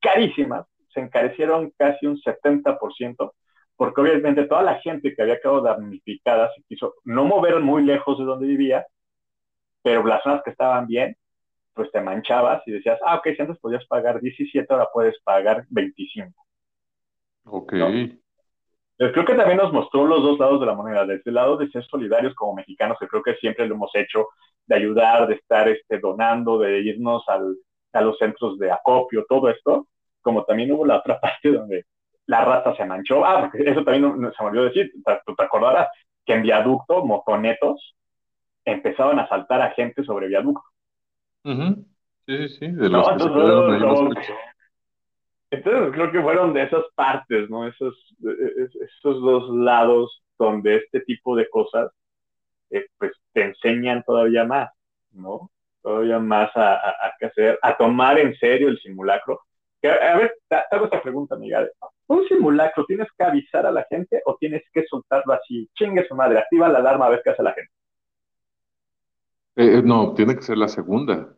[0.00, 3.32] carísimas, se encarecieron casi un 70%,
[3.76, 8.18] porque obviamente toda la gente que había quedado damnificada se quiso no mover muy lejos
[8.18, 8.86] de donde vivía,
[9.82, 11.16] pero las zonas que estaban bien,
[11.74, 15.64] pues te manchabas y decías, ah, ok, si antes podías pagar 17, ahora puedes pagar
[15.70, 16.32] 25.
[17.44, 17.72] Ok.
[18.96, 21.68] Creo que también nos mostró los dos lados de la moneda, desde el lado de
[21.70, 24.28] ser solidarios como mexicanos, que creo que siempre lo hemos hecho,
[24.66, 27.56] de ayudar, de estar este, donando, de irnos al,
[27.92, 29.88] a los centros de acopio, todo esto,
[30.20, 31.84] como también hubo la otra parte donde
[32.26, 33.24] la rata se manchó.
[33.24, 34.92] Ah, porque eso también no, se me olvidó decir,
[35.26, 35.88] tú te acordarás,
[36.24, 37.96] que en viaducto, motonetos
[38.64, 40.62] empezaban a saltar a gente sobre viaducto.
[41.44, 41.84] Sí,
[42.26, 44.28] sí, sí, de los que entonces,
[45.52, 47.66] entonces creo que fueron de esas partes, ¿no?
[47.68, 51.92] Esos, esos dos lados donde este tipo de cosas,
[52.70, 54.70] eh, pues te enseñan todavía más,
[55.10, 55.50] ¿no?
[55.82, 59.40] Todavía más a, qué hacer, a tomar en serio el simulacro.
[59.82, 61.68] A, ver, te hago esta pregunta, amiga.
[62.06, 65.68] ¿Un simulacro tienes que avisar a la gente o tienes que soltarlo así?
[65.74, 67.72] Chingue su madre, activa la alarma a ver qué hace la gente.
[69.56, 71.36] Eh, eh, no, tiene que ser la segunda.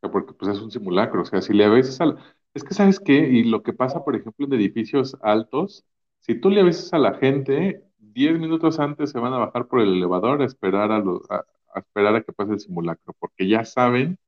[0.00, 1.22] porque pues es un simulacro.
[1.22, 2.18] O sea, si le avisas al...
[2.56, 3.12] Es que, ¿sabes qué?
[3.14, 5.84] Y lo que pasa, por ejemplo, en edificios altos,
[6.20, 9.80] Si tú le avisas a la gente, 10 minutos antes se van a bajar por
[9.80, 14.18] el elevador a esperar a, a esperar a que pase el simulacro, porque ya saben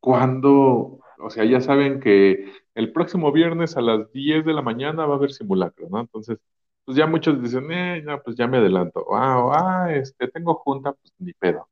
[0.00, 5.06] cuándo, o sea, ya saben que el próximo viernes a las 10 de la mañana
[5.06, 6.00] va a haber simulacro, ¿no?
[6.00, 6.38] Entonces,
[6.84, 9.04] pues ya muchos dicen, eh, ya, pues ya me adelanto.
[9.14, 11.68] Ah, ah, este, tengo junta, pues ni pedo.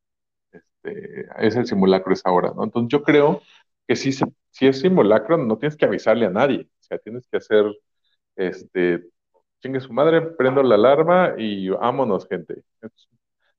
[0.52, 2.64] Este, es el simulacro esa hora, ¿no?
[2.64, 3.42] Entonces yo creo
[3.86, 6.62] que si, si es simulacro, no tienes que avisarle a nadie.
[6.80, 7.64] O sea, tienes que hacer,
[8.36, 9.04] este,
[9.62, 12.64] chingue su madre, prendo la alarma y vámonos, gente.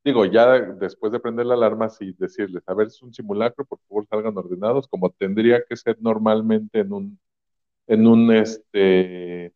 [0.03, 3.79] Digo, ya después de prender la alarma, sí decirles, a ver, es un simulacro, por
[3.87, 7.19] favor salgan ordenados, como tendría que ser normalmente en un,
[7.87, 9.53] en un, este,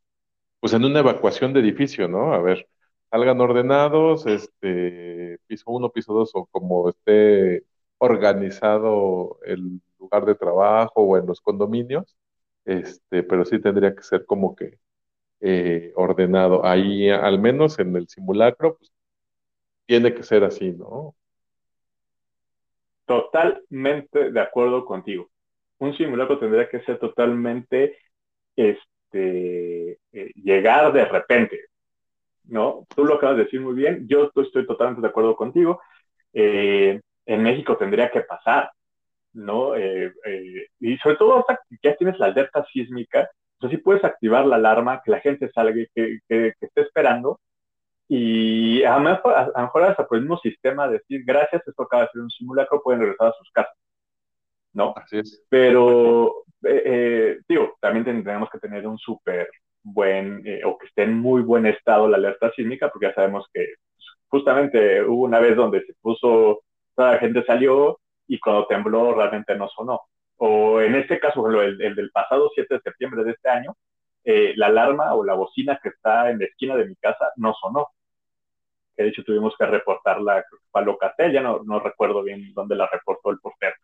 [0.59, 2.33] pues en una evacuación de edificio, ¿no?
[2.33, 2.67] A ver,
[3.11, 7.65] salgan ordenados, este, piso uno, piso dos, o como esté
[7.99, 9.81] organizado el
[10.11, 12.15] lugar de trabajo o en los condominios,
[12.65, 14.77] este, pero sí tendría que ser como que
[15.39, 16.65] eh, ordenado.
[16.65, 18.91] Ahí, al menos en el simulacro, pues
[19.85, 21.15] tiene que ser así, ¿no?
[23.05, 25.29] Totalmente de acuerdo contigo.
[25.79, 27.97] Un simulacro tendría que ser totalmente
[28.55, 31.59] este, eh, llegar de repente,
[32.45, 32.85] ¿no?
[32.95, 35.81] Tú lo acabas de decir muy bien, yo estoy totalmente de acuerdo contigo.
[36.33, 38.71] Eh, en México tendría que pasar,
[39.33, 39.75] ¿no?
[39.75, 44.03] Eh, eh, y sobre todo hasta que ya tienes la alerta sísmica, entonces sí puedes
[44.03, 47.39] activar la alarma, que la gente salga, que, que, que esté esperando,
[48.13, 52.03] y a lo mejor, a mejor hasta por el mismo sistema decir, gracias, esto acaba
[52.03, 53.73] de ser un simulacro, pueden regresar a sus casas,
[54.73, 54.93] ¿no?
[54.97, 55.41] Así es.
[55.47, 59.47] Pero, eh, eh, digo, también tenemos que tener un súper
[59.81, 63.45] buen, eh, o que esté en muy buen estado la alerta sísmica, porque ya sabemos
[63.53, 66.63] que pues, justamente hubo una vez donde se puso,
[66.93, 67.97] toda la gente salió
[68.31, 70.03] y cuando tembló realmente no sonó.
[70.37, 73.75] O en este caso, el, el del pasado 7 de septiembre de este año,
[74.23, 77.53] eh, la alarma o la bocina que está en la esquina de mi casa no
[77.59, 77.89] sonó.
[78.95, 83.31] De hecho tuvimos que reportarla a Locatel, ya no, no recuerdo bien dónde la reportó
[83.31, 83.75] el portero.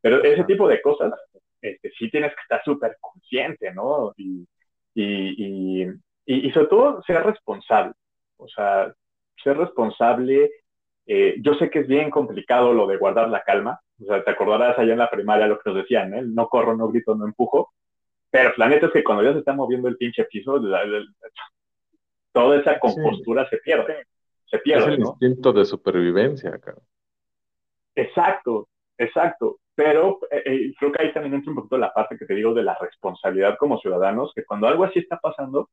[0.00, 1.12] Pero ese tipo de cosas,
[1.60, 4.14] este, sí tienes que estar súper consciente, ¿no?
[4.16, 4.46] Y,
[4.94, 7.94] y, y, y, sobre todo ser responsable.
[8.36, 8.94] O sea,
[9.42, 10.50] ser responsable.
[11.10, 13.80] Eh, yo sé que es bien complicado lo de guardar la calma.
[13.98, 16.22] O sea, te acordarás allá en la primaria lo que nos decían, ¿eh?
[16.22, 17.72] No corro, no grito, no empujo.
[18.30, 20.98] Pero la neta es que cuando ya se está moviendo el pinche piso, la, la,
[20.98, 21.06] la,
[22.30, 23.56] toda esa compostura sí.
[23.56, 24.06] se pierde.
[24.44, 24.82] Se pierde.
[24.82, 25.08] Es el ¿no?
[25.08, 26.84] instinto de supervivencia, cabrón.
[27.94, 28.68] Exacto,
[28.98, 29.60] exacto.
[29.74, 32.64] Pero eh, creo que ahí también entra un poquito la parte que te digo de
[32.64, 35.70] la responsabilidad como ciudadanos, que cuando algo así está pasando,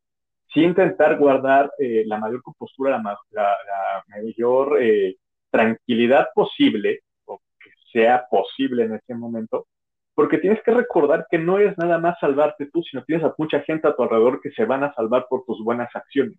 [0.54, 5.17] sí intentar guardar eh, la mayor compostura, la, la, la mayor eh,
[5.56, 9.68] tranquilidad posible, o que sea posible en ese momento,
[10.13, 13.62] porque tienes que recordar que no es nada más salvarte tú, sino tienes a mucha
[13.62, 16.38] gente a tu alrededor que se van a salvar por tus buenas acciones.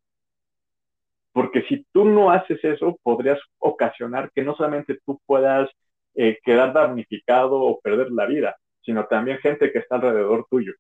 [1.33, 5.71] Porque si tú no haces eso, podrías ocasionar que no solamente tú puedas
[6.15, 10.73] eh, quedar damnificado o perder la vida, sino también gente que está alrededor tuyo.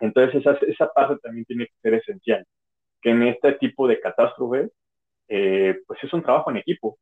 [0.00, 2.44] Entonces esa, esa parte también tiene que ser esencial,
[3.00, 4.70] que en este tipo de catástrofe,
[5.28, 6.98] eh, pues es un trabajo en equipo.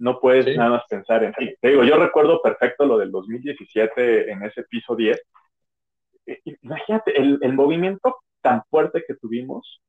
[0.00, 0.56] No puedes sí.
[0.56, 1.54] nada más pensar en ti.
[1.60, 5.20] Te digo, yo recuerdo perfecto lo del 2017 en ese piso 10.
[6.62, 9.80] Imagínate el, el movimiento tan fuerte que tuvimos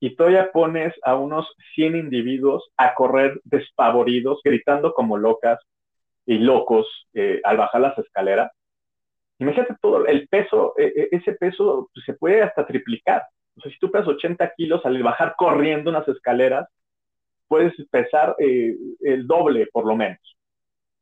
[0.00, 5.60] y todavía pones a unos 100 individuos a correr despavoridos, gritando como locas
[6.26, 8.52] y locos eh, al bajar las escaleras.
[9.38, 13.24] Imagínate todo el peso, eh, ese peso pues, se puede hasta triplicar.
[13.56, 16.68] O sea, si tú pesas 80 kilos al bajar corriendo unas escaleras,
[17.54, 20.36] puedes pesar eh, el doble por lo menos,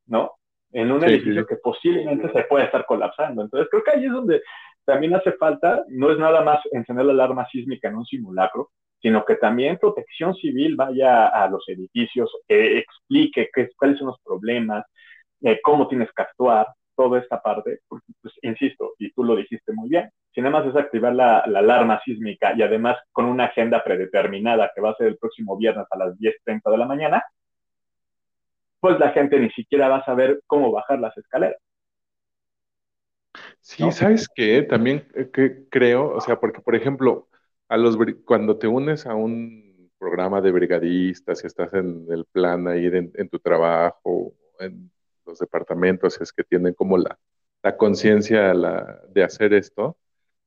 [0.06, 0.32] ¿no?
[0.70, 1.46] En un sí, edificio sí.
[1.48, 3.40] que posiblemente se puede estar colapsando.
[3.40, 4.42] Entonces creo que ahí es donde
[4.84, 8.68] también hace falta, no es nada más encender la alarma sísmica en un simulacro,
[9.00, 14.20] sino que también protección civil vaya a los edificios, eh, explique qué, cuáles son los
[14.22, 14.84] problemas,
[15.40, 19.72] eh, cómo tienes que actuar, toda esta parte, porque, pues, insisto, y tú lo dijiste
[19.72, 23.44] muy bien, si nada más es activar la, la, alarma sísmica y además con una
[23.46, 27.22] agenda predeterminada que va a ser el próximo viernes a las 10.30 de la mañana,
[28.80, 31.56] pues la gente ni siquiera va a saber cómo bajar las escaleras.
[33.60, 33.92] Sí, ¿no?
[33.92, 34.62] ¿sabes qué?
[34.62, 37.28] También que creo, o sea, porque por ejemplo,
[37.68, 42.66] a los cuando te unes a un programa de brigadistas y estás en el plan
[42.66, 44.90] ahí de, en tu trabajo, en
[45.32, 47.18] los departamentos, es que tienen como la,
[47.62, 48.52] la conciencia
[49.08, 49.96] de hacer esto,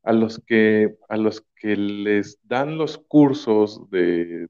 [0.03, 4.47] a los que a los que les dan los cursos de,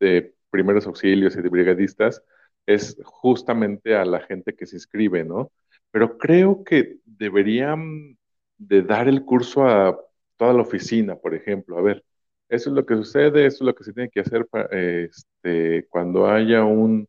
[0.00, 2.22] de primeros auxilios y de brigadistas
[2.66, 5.52] es justamente a la gente que se inscribe, ¿no?
[5.90, 8.18] Pero creo que deberían
[8.58, 9.98] de dar el curso a
[10.36, 11.78] toda la oficina, por ejemplo.
[11.78, 12.04] A ver,
[12.48, 16.26] eso es lo que sucede, eso es lo que se tiene que hacer este, cuando
[16.28, 17.08] haya un,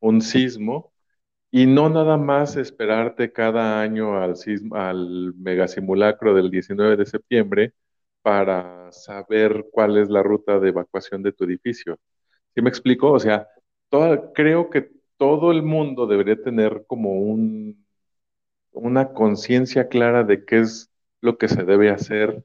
[0.00, 0.92] un sismo
[1.50, 4.34] y no nada más esperarte cada año al,
[4.72, 7.74] al megasimulacro del 19 de septiembre
[8.22, 11.98] para saber cuál es la ruta de evacuación de tu edificio.
[12.54, 13.12] ¿Sí me explico?
[13.12, 13.48] O sea,
[14.34, 17.86] creo que todo el mundo debería tener como un,
[18.72, 22.44] una conciencia clara de qué es lo que se debe hacer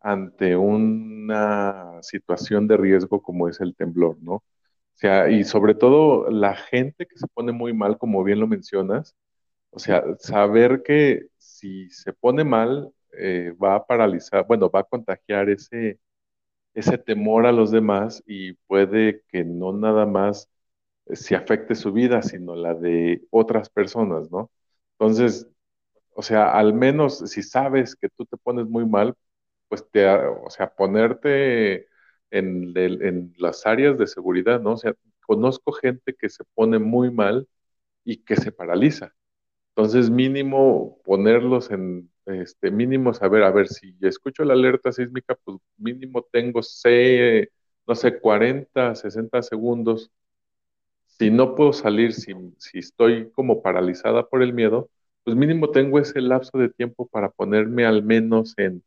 [0.00, 4.44] ante una situación de riesgo como es el temblor, ¿no?
[5.02, 9.16] Sea, y sobre todo la gente que se pone muy mal, como bien lo mencionas,
[9.70, 14.84] o sea, saber que si se pone mal, eh, va a paralizar, bueno, va a
[14.84, 16.00] contagiar ese,
[16.74, 20.50] ese temor a los demás y puede que no nada más
[21.12, 24.50] se afecte su vida, sino la de otras personas, ¿no?
[24.98, 25.48] Entonces,
[26.14, 29.14] o sea, al menos si sabes que tú te pones muy mal,
[29.68, 31.88] pues te, o sea, ponerte
[32.32, 34.72] en, en las áreas de seguridad, ¿no?
[34.74, 34.94] O sea,
[35.26, 37.48] conozco gente que se pone muy mal
[38.04, 39.14] y que se paraliza.
[39.76, 45.58] Entonces, mínimo ponerlos en, este, mínimo saber, a ver, si escucho la alerta sísmica, pues
[45.78, 47.50] mínimo tengo, sé,
[47.86, 50.10] no sé, 40, 60 segundos.
[51.06, 54.90] Si no puedo salir, si, si estoy como paralizada por el miedo,
[55.24, 58.82] pues mínimo tengo ese lapso de tiempo para ponerme al menos en,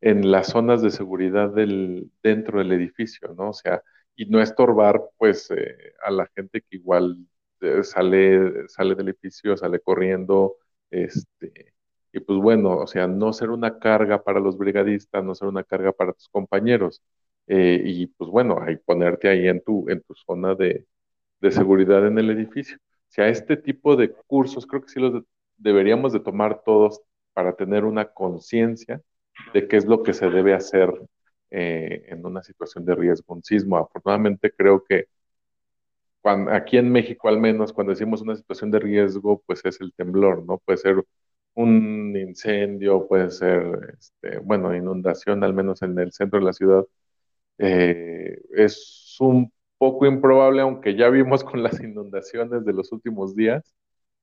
[0.00, 3.50] en las zonas de seguridad del, dentro del edificio, ¿no?
[3.50, 3.82] O sea,
[4.16, 7.18] y no estorbar pues eh, a la gente que igual
[7.60, 10.56] eh, sale, sale del edificio, sale corriendo,
[10.90, 11.74] este,
[12.12, 15.64] y pues bueno, o sea, no ser una carga para los brigadistas, no ser una
[15.64, 17.02] carga para tus compañeros,
[17.46, 20.86] eh, y pues bueno, ahí ponerte ahí en tu, en tu zona de,
[21.40, 22.76] de seguridad en el edificio.
[22.78, 25.24] O sea, este tipo de cursos creo que sí los
[25.56, 27.00] deberíamos de tomar todos
[27.32, 29.02] para tener una conciencia
[29.52, 30.92] de qué es lo que se debe hacer
[31.50, 33.76] eh, en una situación de riesgo, un sismo.
[33.78, 35.06] Afortunadamente creo que
[36.50, 40.44] aquí en México al menos, cuando decimos una situación de riesgo, pues es el temblor,
[40.44, 40.58] ¿no?
[40.58, 41.04] Puede ser
[41.54, 46.84] un incendio, puede ser, este, bueno, inundación, al menos en el centro de la ciudad.
[47.58, 53.74] Eh, es un poco improbable, aunque ya vimos con las inundaciones de los últimos días,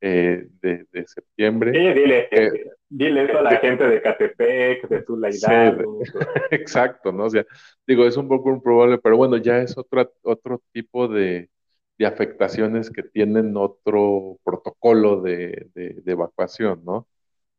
[0.08, 1.72] eh, de, septiembre.
[1.72, 6.00] dile, eh, dile eso a la gente de Catepec, de Tula Hidalgo.
[6.52, 7.24] exacto, ¿no?
[7.24, 7.44] O sea,
[7.88, 11.50] digo, es un poco improbable, pero bueno, ya es otro, otro tipo de,
[11.98, 17.08] de afectaciones que tienen otro protocolo de, de, evacuación, ¿no?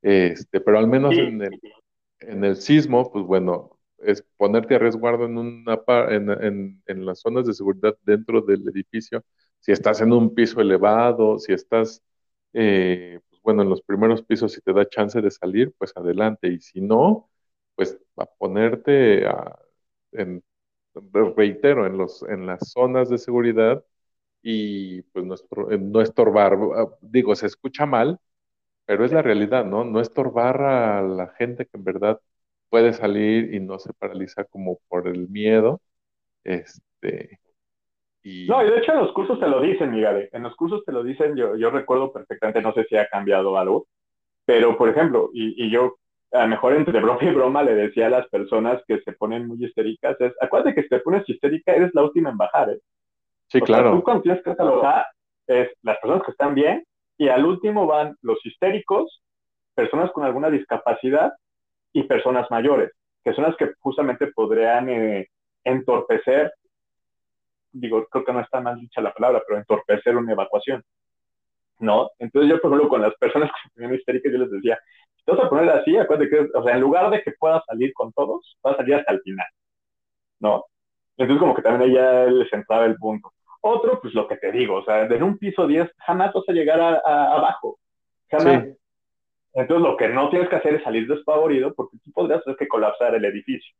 [0.00, 1.60] Este, pero al menos en, el,
[2.20, 5.80] en el sismo, pues bueno, es ponerte a resguardo en, una,
[6.10, 9.24] en, en, en las zonas de seguridad dentro del edificio,
[9.58, 12.04] si estás en un piso elevado, si estás
[12.56, 16.48] eh, pues bueno, en los primeros pisos si te da chance de salir, pues adelante,
[16.48, 17.30] y si no,
[17.76, 19.58] pues a ponerte, a,
[20.12, 20.44] en,
[21.36, 23.84] reitero, en, los, en las zonas de seguridad
[24.42, 28.20] y pues no, estorbar, ah, digo, se escucha mal,
[28.86, 29.84] pero es la realidad, ¿no?
[29.84, 32.20] No estorbar a la gente que en verdad
[32.70, 35.80] puede salir y no se paraliza como por el miedo,
[36.44, 37.40] este,
[38.48, 40.28] no, y de hecho en los cursos te lo dicen, Miguel.
[40.32, 43.56] En los cursos te lo dicen, yo, yo recuerdo perfectamente, no sé si ha cambiado
[43.56, 43.86] algo,
[44.44, 45.96] pero por ejemplo, y, y yo
[46.32, 49.46] a lo mejor entre broma y broma le decía a las personas que se ponen
[49.46, 52.80] muy histéricas, es, acuérdate que si te pones histérica, eres la última en bajar, ¿eh?
[53.48, 53.92] Sí, claro.
[53.92, 55.06] tú cuando tienes que desalojar,
[55.46, 56.84] es las personas que están bien,
[57.16, 59.22] y al último van los histéricos,
[59.74, 61.32] personas con alguna discapacidad
[61.92, 62.90] y personas mayores,
[63.24, 65.28] que son las que justamente podrían eh,
[65.64, 66.52] entorpecer
[67.80, 70.82] digo, creo que no está mal dicha la palabra, pero entorpecer una evacuación,
[71.78, 72.10] ¿no?
[72.18, 74.78] Entonces yo, por ejemplo, con las personas que se ponían histéricas, yo les decía,
[75.16, 77.64] si te vas a poner así, acuérdate que, o sea, en lugar de que puedas
[77.66, 79.46] salir con todos, vas a salir hasta el final,
[80.40, 80.64] ¿no?
[81.16, 83.32] Entonces como que también ella les entraba el punto.
[83.60, 86.52] Otro, pues lo que te digo, o sea, en un piso 10 jamás vas a
[86.52, 86.98] llegar a,
[87.34, 87.78] abajo,
[88.30, 88.66] jamás.
[89.54, 92.68] Entonces lo que no tienes que hacer es salir despavorido porque tú podrías hacer que
[92.68, 93.74] colapsar el edificio.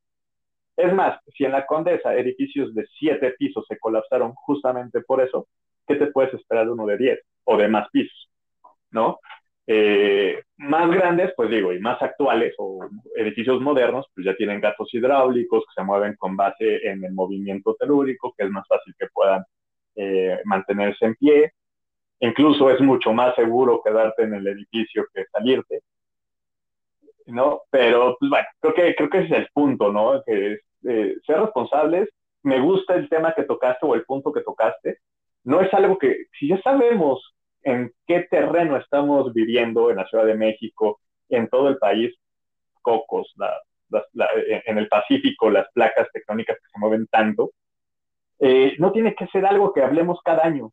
[0.76, 5.48] Es más, si en la Condesa edificios de siete pisos se colapsaron justamente por eso,
[5.86, 8.30] ¿qué te puedes esperar de uno de diez o de más pisos?
[8.90, 9.18] ¿No?
[9.68, 14.92] Eh, más grandes, pues digo, y más actuales o edificios modernos, pues ya tienen gatos
[14.94, 19.07] hidráulicos que se mueven con base en el movimiento telúrico, que es más fácil que
[19.12, 19.42] puedan
[19.96, 21.53] eh, mantenerse en pie.
[22.20, 25.80] Incluso es mucho más seguro quedarte en el edificio que salirte.
[27.27, 27.62] ¿No?
[27.70, 30.22] Pero, pues bueno, creo que, creo que ese es el punto, ¿no?
[30.24, 32.09] Que es eh, ser responsables.
[32.43, 34.99] Me gusta el tema que tocaste o el punto que tocaste.
[35.45, 40.27] No es algo que, si ya sabemos en qué terreno estamos viviendo en la Ciudad
[40.27, 42.14] de México, en todo el país,
[42.83, 43.53] cocos, la
[43.91, 47.51] en el Pacífico las placas tectónicas que se mueven tanto,
[48.39, 50.72] eh, no tiene que ser algo que hablemos cada año,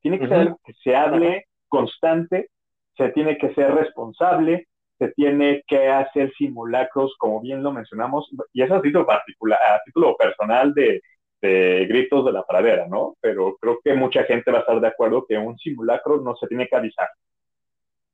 [0.00, 2.50] tiene que ser algo que se hable constante,
[2.96, 4.68] se tiene que ser responsable,
[5.02, 9.82] se tiene que hacer simulacros, como bien lo mencionamos, y eso a título particular, a
[9.84, 11.02] título personal de,
[11.40, 13.16] de gritos de la pradera, ¿no?
[13.20, 16.46] Pero creo que mucha gente va a estar de acuerdo que un simulacro no se
[16.46, 17.08] tiene que avisar.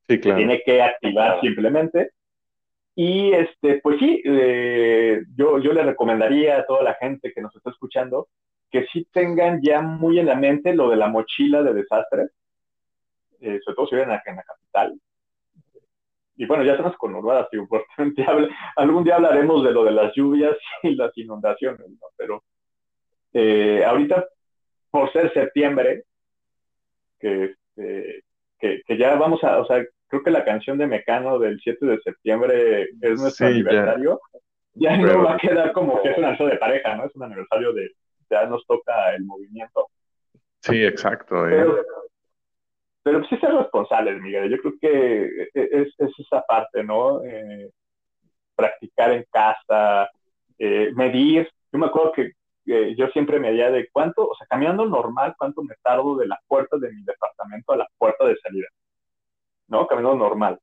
[0.08, 0.38] Sí, claro.
[0.38, 2.10] Se tiene que activar simplemente.
[2.94, 7.54] Y este, pues sí, eh, yo, yo le recomendaría a toda la gente que nos
[7.54, 8.28] está escuchando
[8.70, 12.28] que sí tengan ya muy en la mente lo de la mochila de desastre,
[13.40, 15.00] eh, sobre todo si viven en la capital.
[16.40, 18.24] Y bueno, ya con conurbadas, y importante,
[18.76, 22.06] algún día hablaremos de lo de las lluvias y las inundaciones, ¿no?
[22.16, 22.44] Pero
[23.32, 24.26] eh, ahorita,
[24.90, 26.04] por ser septiembre,
[27.18, 28.22] que, este,
[28.58, 31.84] que, que, ya vamos a, o sea, creo que la canción de Mecano del 7
[31.84, 34.20] de septiembre es nuestro aniversario.
[34.74, 37.06] Ya, no va a quedar como que es un aniversario de pareja, ¿no?
[37.06, 37.90] Es un aniversario de,
[38.30, 39.88] ya nos toca el movimiento.
[40.60, 41.48] Sí, exacto.
[41.48, 41.50] Eh.
[41.50, 41.84] Pero,
[43.08, 44.50] pero sí ser responsables, Miguel.
[44.50, 47.24] Yo creo que es, es esa parte, ¿no?
[47.24, 47.70] Eh,
[48.54, 50.10] practicar en casa,
[50.58, 51.48] eh, medir.
[51.72, 52.32] Yo me acuerdo que
[52.66, 56.76] yo siempre medía de cuánto, o sea, caminando normal, cuánto me tardo de la puerta
[56.76, 58.66] de mi departamento a la puerta de salida,
[59.68, 59.86] ¿no?
[59.86, 60.58] Caminando normal.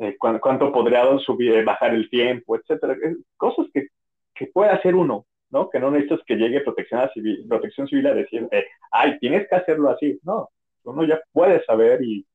[0.00, 2.96] Eh, cuánto, podría subir, bajar el tiempo, etcétera.
[3.36, 3.88] Cosas que,
[4.34, 5.68] que puede hacer uno, ¿no?
[5.68, 8.48] Que no necesitas que llegue protección civil, protección civil a decir,
[8.90, 10.18] ay, tienes que hacerlo así.
[10.22, 10.48] No,
[10.90, 12.26] uno ya puede saber y,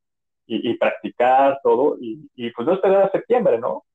[0.48, 3.86] y, practicar todo y, pues no esperar a septiembre, ¿no?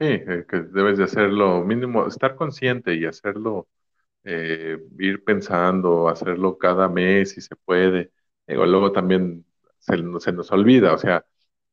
[0.00, 3.68] Sí, eh, que debes de hacerlo mínimo, estar consciente y hacerlo,
[4.24, 8.12] eh, ir pensando, hacerlo cada mes si se puede.
[8.46, 9.44] luego también
[9.78, 11.24] se, se, nos olvida, o sea,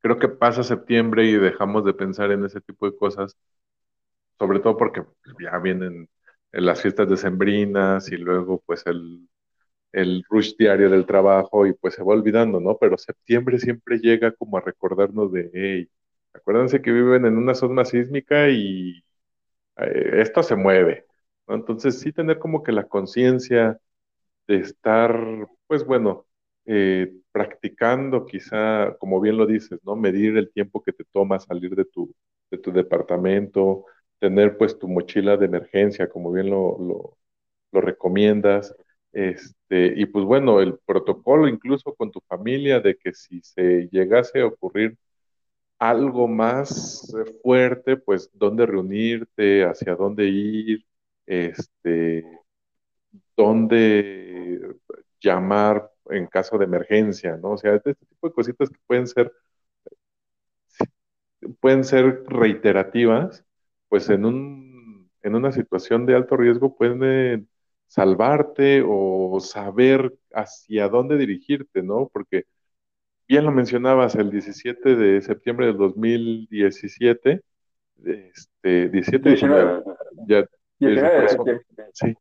[0.02, 3.38] creo que pasa septiembre y dejamos de pensar en ese tipo de cosas,
[4.38, 5.04] sobre todo porque
[5.42, 6.10] ya vienen
[6.52, 9.28] las fiestas decembrinas y luego pues el,
[9.92, 12.78] el rush diario del trabajo y pues se va olvidando, ¿no?
[12.78, 15.90] Pero septiembre siempre llega como a recordarnos de, hey,
[16.34, 19.04] Acuérdense que viven en una zona sísmica y
[19.78, 21.06] eh, esto se mueve.
[21.48, 21.56] ¿no?
[21.56, 23.80] Entonces, sí tener como que la conciencia
[24.48, 25.18] de estar,
[25.68, 26.28] pues bueno,
[26.66, 29.96] eh, practicando quizá, como bien lo dices, ¿no?
[29.96, 32.14] Medir el tiempo que te toma salir de tu,
[32.52, 33.86] de tu departamento,
[34.20, 37.18] tener pues tu mochila de emergencia, como bien lo, lo,
[37.72, 38.76] lo recomiendas.
[39.12, 44.42] Este, y pues bueno, el protocolo incluso con tu familia de que si se llegase
[44.42, 44.98] a ocurrir
[45.80, 50.86] algo más eh, fuerte, pues dónde reunirte, hacia dónde ir,
[51.26, 52.26] este,
[53.36, 54.76] dónde
[55.22, 57.52] llamar en caso de emergencia, ¿no?
[57.52, 59.32] O sea, este tipo de cositas que pueden ser,
[61.60, 63.46] pueden ser reiterativas,
[63.88, 67.49] pues en un, en una situación de alto riesgo pueden
[67.90, 72.08] salvarte o saber hacia dónde dirigirte, ¿no?
[72.14, 72.46] Porque
[73.28, 77.42] bien lo mencionabas, el 17 de septiembre del 2017,
[78.06, 79.84] este, 17 19,
[80.28, 80.46] ya,
[81.94, 82.16] sí,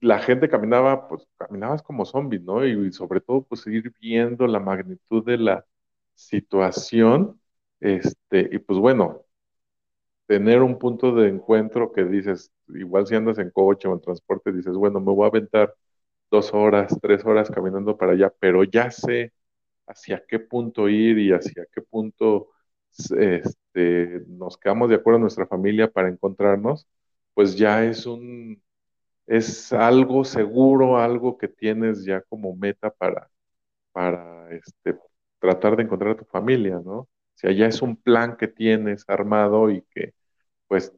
[0.00, 2.66] la gente caminaba, pues caminabas como zombies, ¿no?
[2.66, 5.64] Y, sobre todo, pues ir viendo la magnitud de la
[6.14, 7.40] situación,
[7.80, 9.24] este, y pues bueno,
[10.28, 14.52] tener un punto de encuentro que dices, igual si andas en coche o en transporte,
[14.52, 15.74] dices, bueno, me voy a aventar
[16.30, 19.32] dos horas, tres horas caminando para allá, pero ya sé
[19.86, 22.50] hacia qué punto ir y hacia qué punto
[23.18, 26.86] este, nos quedamos de acuerdo en nuestra familia para encontrarnos,
[27.34, 28.62] pues ya es un,
[29.26, 33.30] es algo seguro, algo que tienes ya como meta para,
[33.92, 34.98] para este,
[35.40, 37.00] tratar de encontrar a tu familia, ¿no?
[37.00, 40.14] O sea, ya es un plan que tienes armado y que
[40.68, 40.92] pues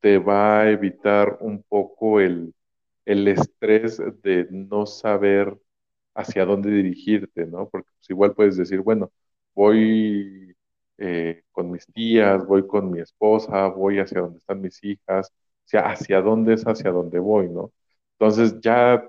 [0.00, 2.54] te va a evitar un poco el,
[3.04, 5.58] el estrés de no saber
[6.14, 7.68] hacia dónde dirigirte, ¿no?
[7.68, 9.12] Porque pues, igual puedes decir, bueno,
[9.54, 10.54] voy
[10.98, 15.68] eh, con mis tías, voy con mi esposa, voy hacia donde están mis hijas, o
[15.68, 17.72] sea, hacia dónde es hacia dónde voy, ¿no?
[18.18, 19.02] Entonces ya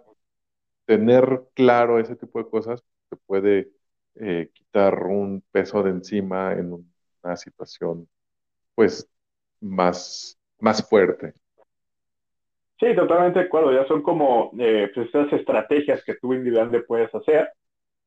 [0.85, 3.71] tener claro ese tipo de cosas te puede
[4.15, 6.73] eh, quitar un peso de encima en
[7.23, 8.07] una situación,
[8.75, 9.07] pues,
[9.61, 11.33] más, más fuerte.
[12.79, 13.73] Sí, totalmente de acuerdo.
[13.73, 17.49] Ya son como eh, pues estas estrategias que tú individualmente puedes hacer.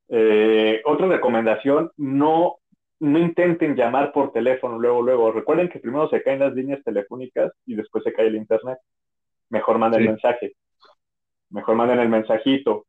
[0.07, 2.55] Eh, otra recomendación, no,
[2.99, 5.31] no intenten llamar por teléfono luego, luego.
[5.31, 8.77] Recuerden que primero se caen las líneas telefónicas y después se cae el internet.
[9.49, 10.53] Mejor manden el mensaje.
[11.49, 12.85] Mejor manden el mensajito.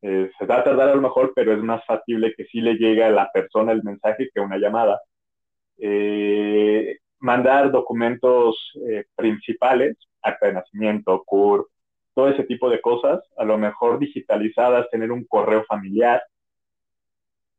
[0.00, 2.74] Eh, se va a tardar a lo mejor, pero es más factible que sí le
[2.74, 4.98] llegue a la persona el mensaje que una llamada.
[7.20, 8.56] Mandar documentos
[8.88, 11.68] eh, principales, acta de nacimiento, CUR,
[12.14, 16.22] todo ese tipo de cosas, a lo mejor digitalizadas, tener un correo familiar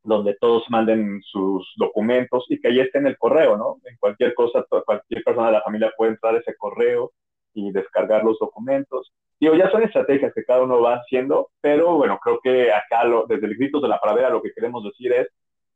[0.04, 3.78] donde todos manden sus documentos y que ahí esté en el correo, ¿no?
[3.86, 7.12] En cualquier cosa, cualquier persona de la familia puede entrar a ese correo
[7.54, 9.14] y descargar los documentos.
[9.40, 13.26] Digo, ya son estrategias que cada uno va haciendo, pero bueno, creo que acá lo,
[13.28, 15.28] desde el grito de la pradera lo que queremos decir es,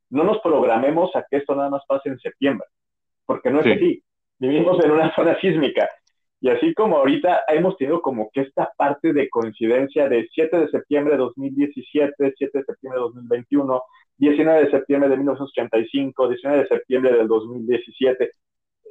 [0.10, 2.68] no nos programemos a que esto nada más pase en septiembre,
[3.26, 4.04] porque no es así.
[4.40, 5.90] Vivimos en una zona sísmica
[6.42, 10.68] y así como ahorita hemos tenido como que esta parte de coincidencia de 7 de
[10.70, 13.82] septiembre de 2017, 7 de septiembre de 2021,
[14.18, 18.32] 19 de septiembre de 1985, 19 de septiembre del 2017,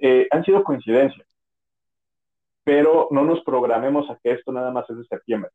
[0.01, 1.27] eh, han sido coincidencias
[2.65, 5.51] pero no nos programemos a que esto nada más es de septiembre.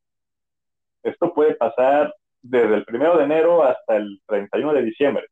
[1.03, 5.28] Esto puede pasar desde el primero de enero hasta el 31 de diciembre,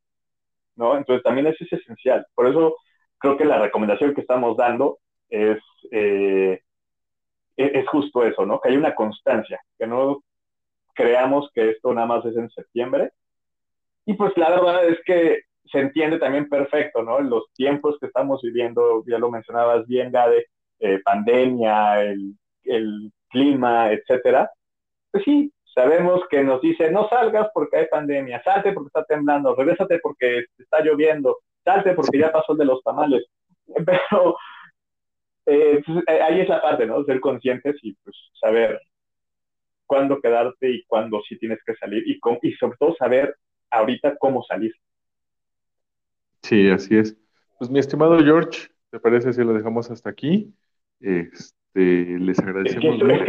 [0.76, 0.98] ¿no?
[0.98, 2.26] Entonces también eso es esencial.
[2.34, 2.78] Por eso
[3.26, 5.00] creo que la recomendación que estamos dando
[5.30, 5.58] es,
[5.92, 6.62] eh,
[7.58, 8.60] e-, es justo eso, ¿no?
[8.62, 10.24] Que hay una constancia, que no
[10.94, 13.12] creamos que esto nada más es en septiembre.
[14.06, 17.20] Y pues la verdad es que se entiende también perfecto, ¿no?
[17.20, 20.46] Los tiempos que estamos viviendo, ya lo mencionabas bien, Gade,
[20.80, 24.52] eh, pandemia, el, el clima, etcétera,
[25.10, 29.56] pues sí, sabemos que nos dice, no salgas porque hay pandemia, salte porque está temblando,
[29.56, 33.26] regrésate porque está lloviendo, salte porque ya pasó el de los tamales.
[33.86, 34.38] Pero
[35.48, 37.04] eh, pues, eh, ahí es la parte, ¿no?
[37.04, 38.80] Ser conscientes y pues saber
[39.86, 43.36] cuándo quedarte y cuándo sí tienes que salir y, y sobre todo saber
[43.70, 44.74] ahorita cómo salir.
[46.42, 47.18] Sí, así es.
[47.58, 50.54] Pues mi estimado George, ¿te parece si lo dejamos hasta aquí?
[51.00, 53.26] Este, les agradecemos mucho.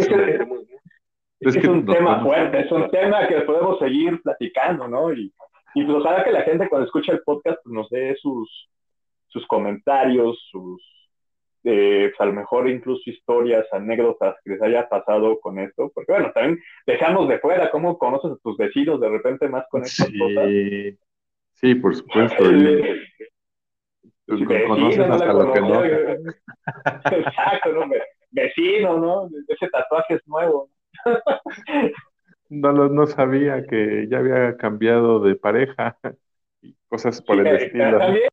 [1.41, 5.12] Es, un tema fuerte, es un tema que podemos seguir platicando, ¿no?
[5.12, 5.32] Y,
[5.77, 8.70] y pues ojalá que la gente cuando escucha el podcast pues, nos dé sus,
[9.27, 10.83] sus comentarios, sus,
[11.64, 16.12] eh, pues, a lo mejor incluso historias, anécdotas que les haya pasado con esto, porque
[16.12, 20.07] bueno, también dejamos de fuera cómo conoces a tus vecinos de repente más con estas
[20.07, 20.49] sí, cosas.
[21.57, 22.43] Sí, por supuesto.
[24.27, 25.85] Pues conocen hasta lo que no.
[27.12, 27.91] Exacto, ¿no?
[28.31, 29.29] Vecino, ¿no?
[29.47, 30.70] Ese tatuaje es nuevo.
[32.49, 35.99] no, no sabía que ya había cambiado de pareja
[36.62, 37.99] y cosas por el estilo.
[37.99, 38.28] También,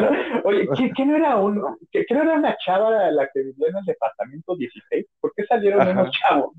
[0.00, 0.10] ¿no?
[0.44, 1.78] Oye, ¿qué, no era uno?
[1.90, 5.06] ¿Qué, no era una chava la que vivía en el departamento 16?
[5.20, 6.52] ¿Por qué salieron unos chavos?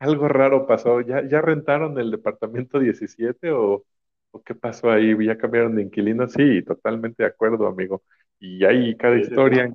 [0.00, 1.00] Algo raro pasó.
[1.00, 3.84] ¿Ya, ¿Ya rentaron el departamento 17 o,
[4.30, 5.14] ¿O qué pasó ahí?
[5.24, 6.28] ¿Ya cambiaron de inquilino?
[6.28, 8.02] Sí, totalmente de acuerdo, amigo.
[8.38, 9.72] Y hay cada historia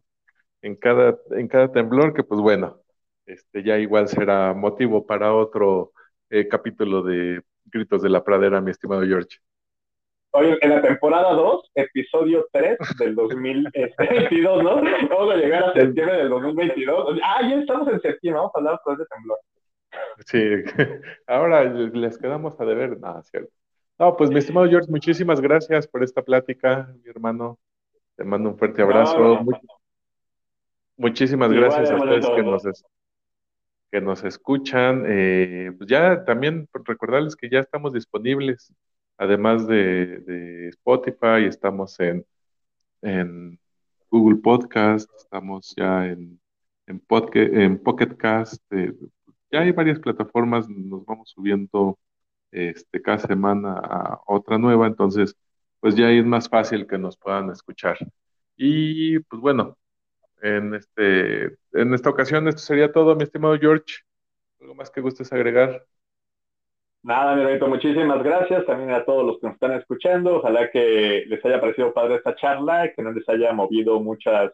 [0.61, 2.79] En, cada, en cada temblor que, pues bueno,
[3.25, 5.91] este ya igual será motivo para otro
[6.29, 9.37] eh, capítulo de Gritos de la Pradera, mi estimado George.
[10.35, 14.81] Oye, en la temporada 2, episodio 3 del 2022, ¿no?
[15.09, 17.19] Vamos a llegar a septiembre del 2022.
[17.23, 19.37] Ah, ya estamos en septiembre, vamos a hablar después de temblor.
[20.25, 20.63] Sí,
[21.27, 23.51] ahora les quedamos a deber, nada, cierto.
[23.99, 27.59] No, pues mi estimado George, muchísimas gracias por esta plática, mi hermano.
[28.15, 29.45] Te mando un fuerte abrazo.
[30.97, 32.63] muchísimas gracias a ustedes que nos,
[33.93, 35.03] que nos escuchan.
[35.07, 38.73] Eh, pues ya también recordarles que ya estamos disponibles,
[39.17, 42.25] además de, Spotify, estamos en,
[43.03, 43.59] en
[44.09, 46.39] Google Podcast, estamos ya en,
[46.87, 48.63] en, en Pocket Cast.
[48.71, 48.93] Eh,
[49.51, 51.99] ya hay varias plataformas, nos vamos subiendo
[52.51, 55.35] este, cada semana a otra nueva, entonces
[55.79, 57.97] pues ya es más fácil que nos puedan escuchar.
[58.57, 59.77] Y pues bueno,
[60.43, 64.03] en, este, en esta ocasión esto sería todo, mi estimado George.
[64.59, 65.85] ¿Algo más que gustes agregar?
[67.01, 70.37] Nada, mi Benito, muchísimas gracias también a todos los que nos están escuchando.
[70.37, 74.51] Ojalá que les haya parecido padre esta charla, que no les haya movido muchas,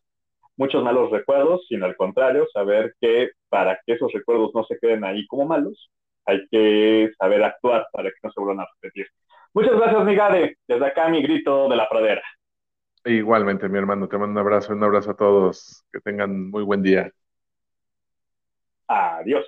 [0.57, 5.03] muchos malos recuerdos, sino al contrario, saber que para que esos recuerdos no se queden
[5.03, 5.91] ahí como malos,
[6.25, 9.07] hay que saber actuar para que no se vuelvan a repetir.
[9.53, 10.57] Muchas gracias, mi Gade.
[10.67, 12.23] Desde acá mi grito de la pradera.
[13.05, 15.85] Igualmente, mi hermano, te mando un abrazo, un abrazo a todos.
[15.91, 17.11] Que tengan muy buen día.
[18.87, 19.47] Adiós.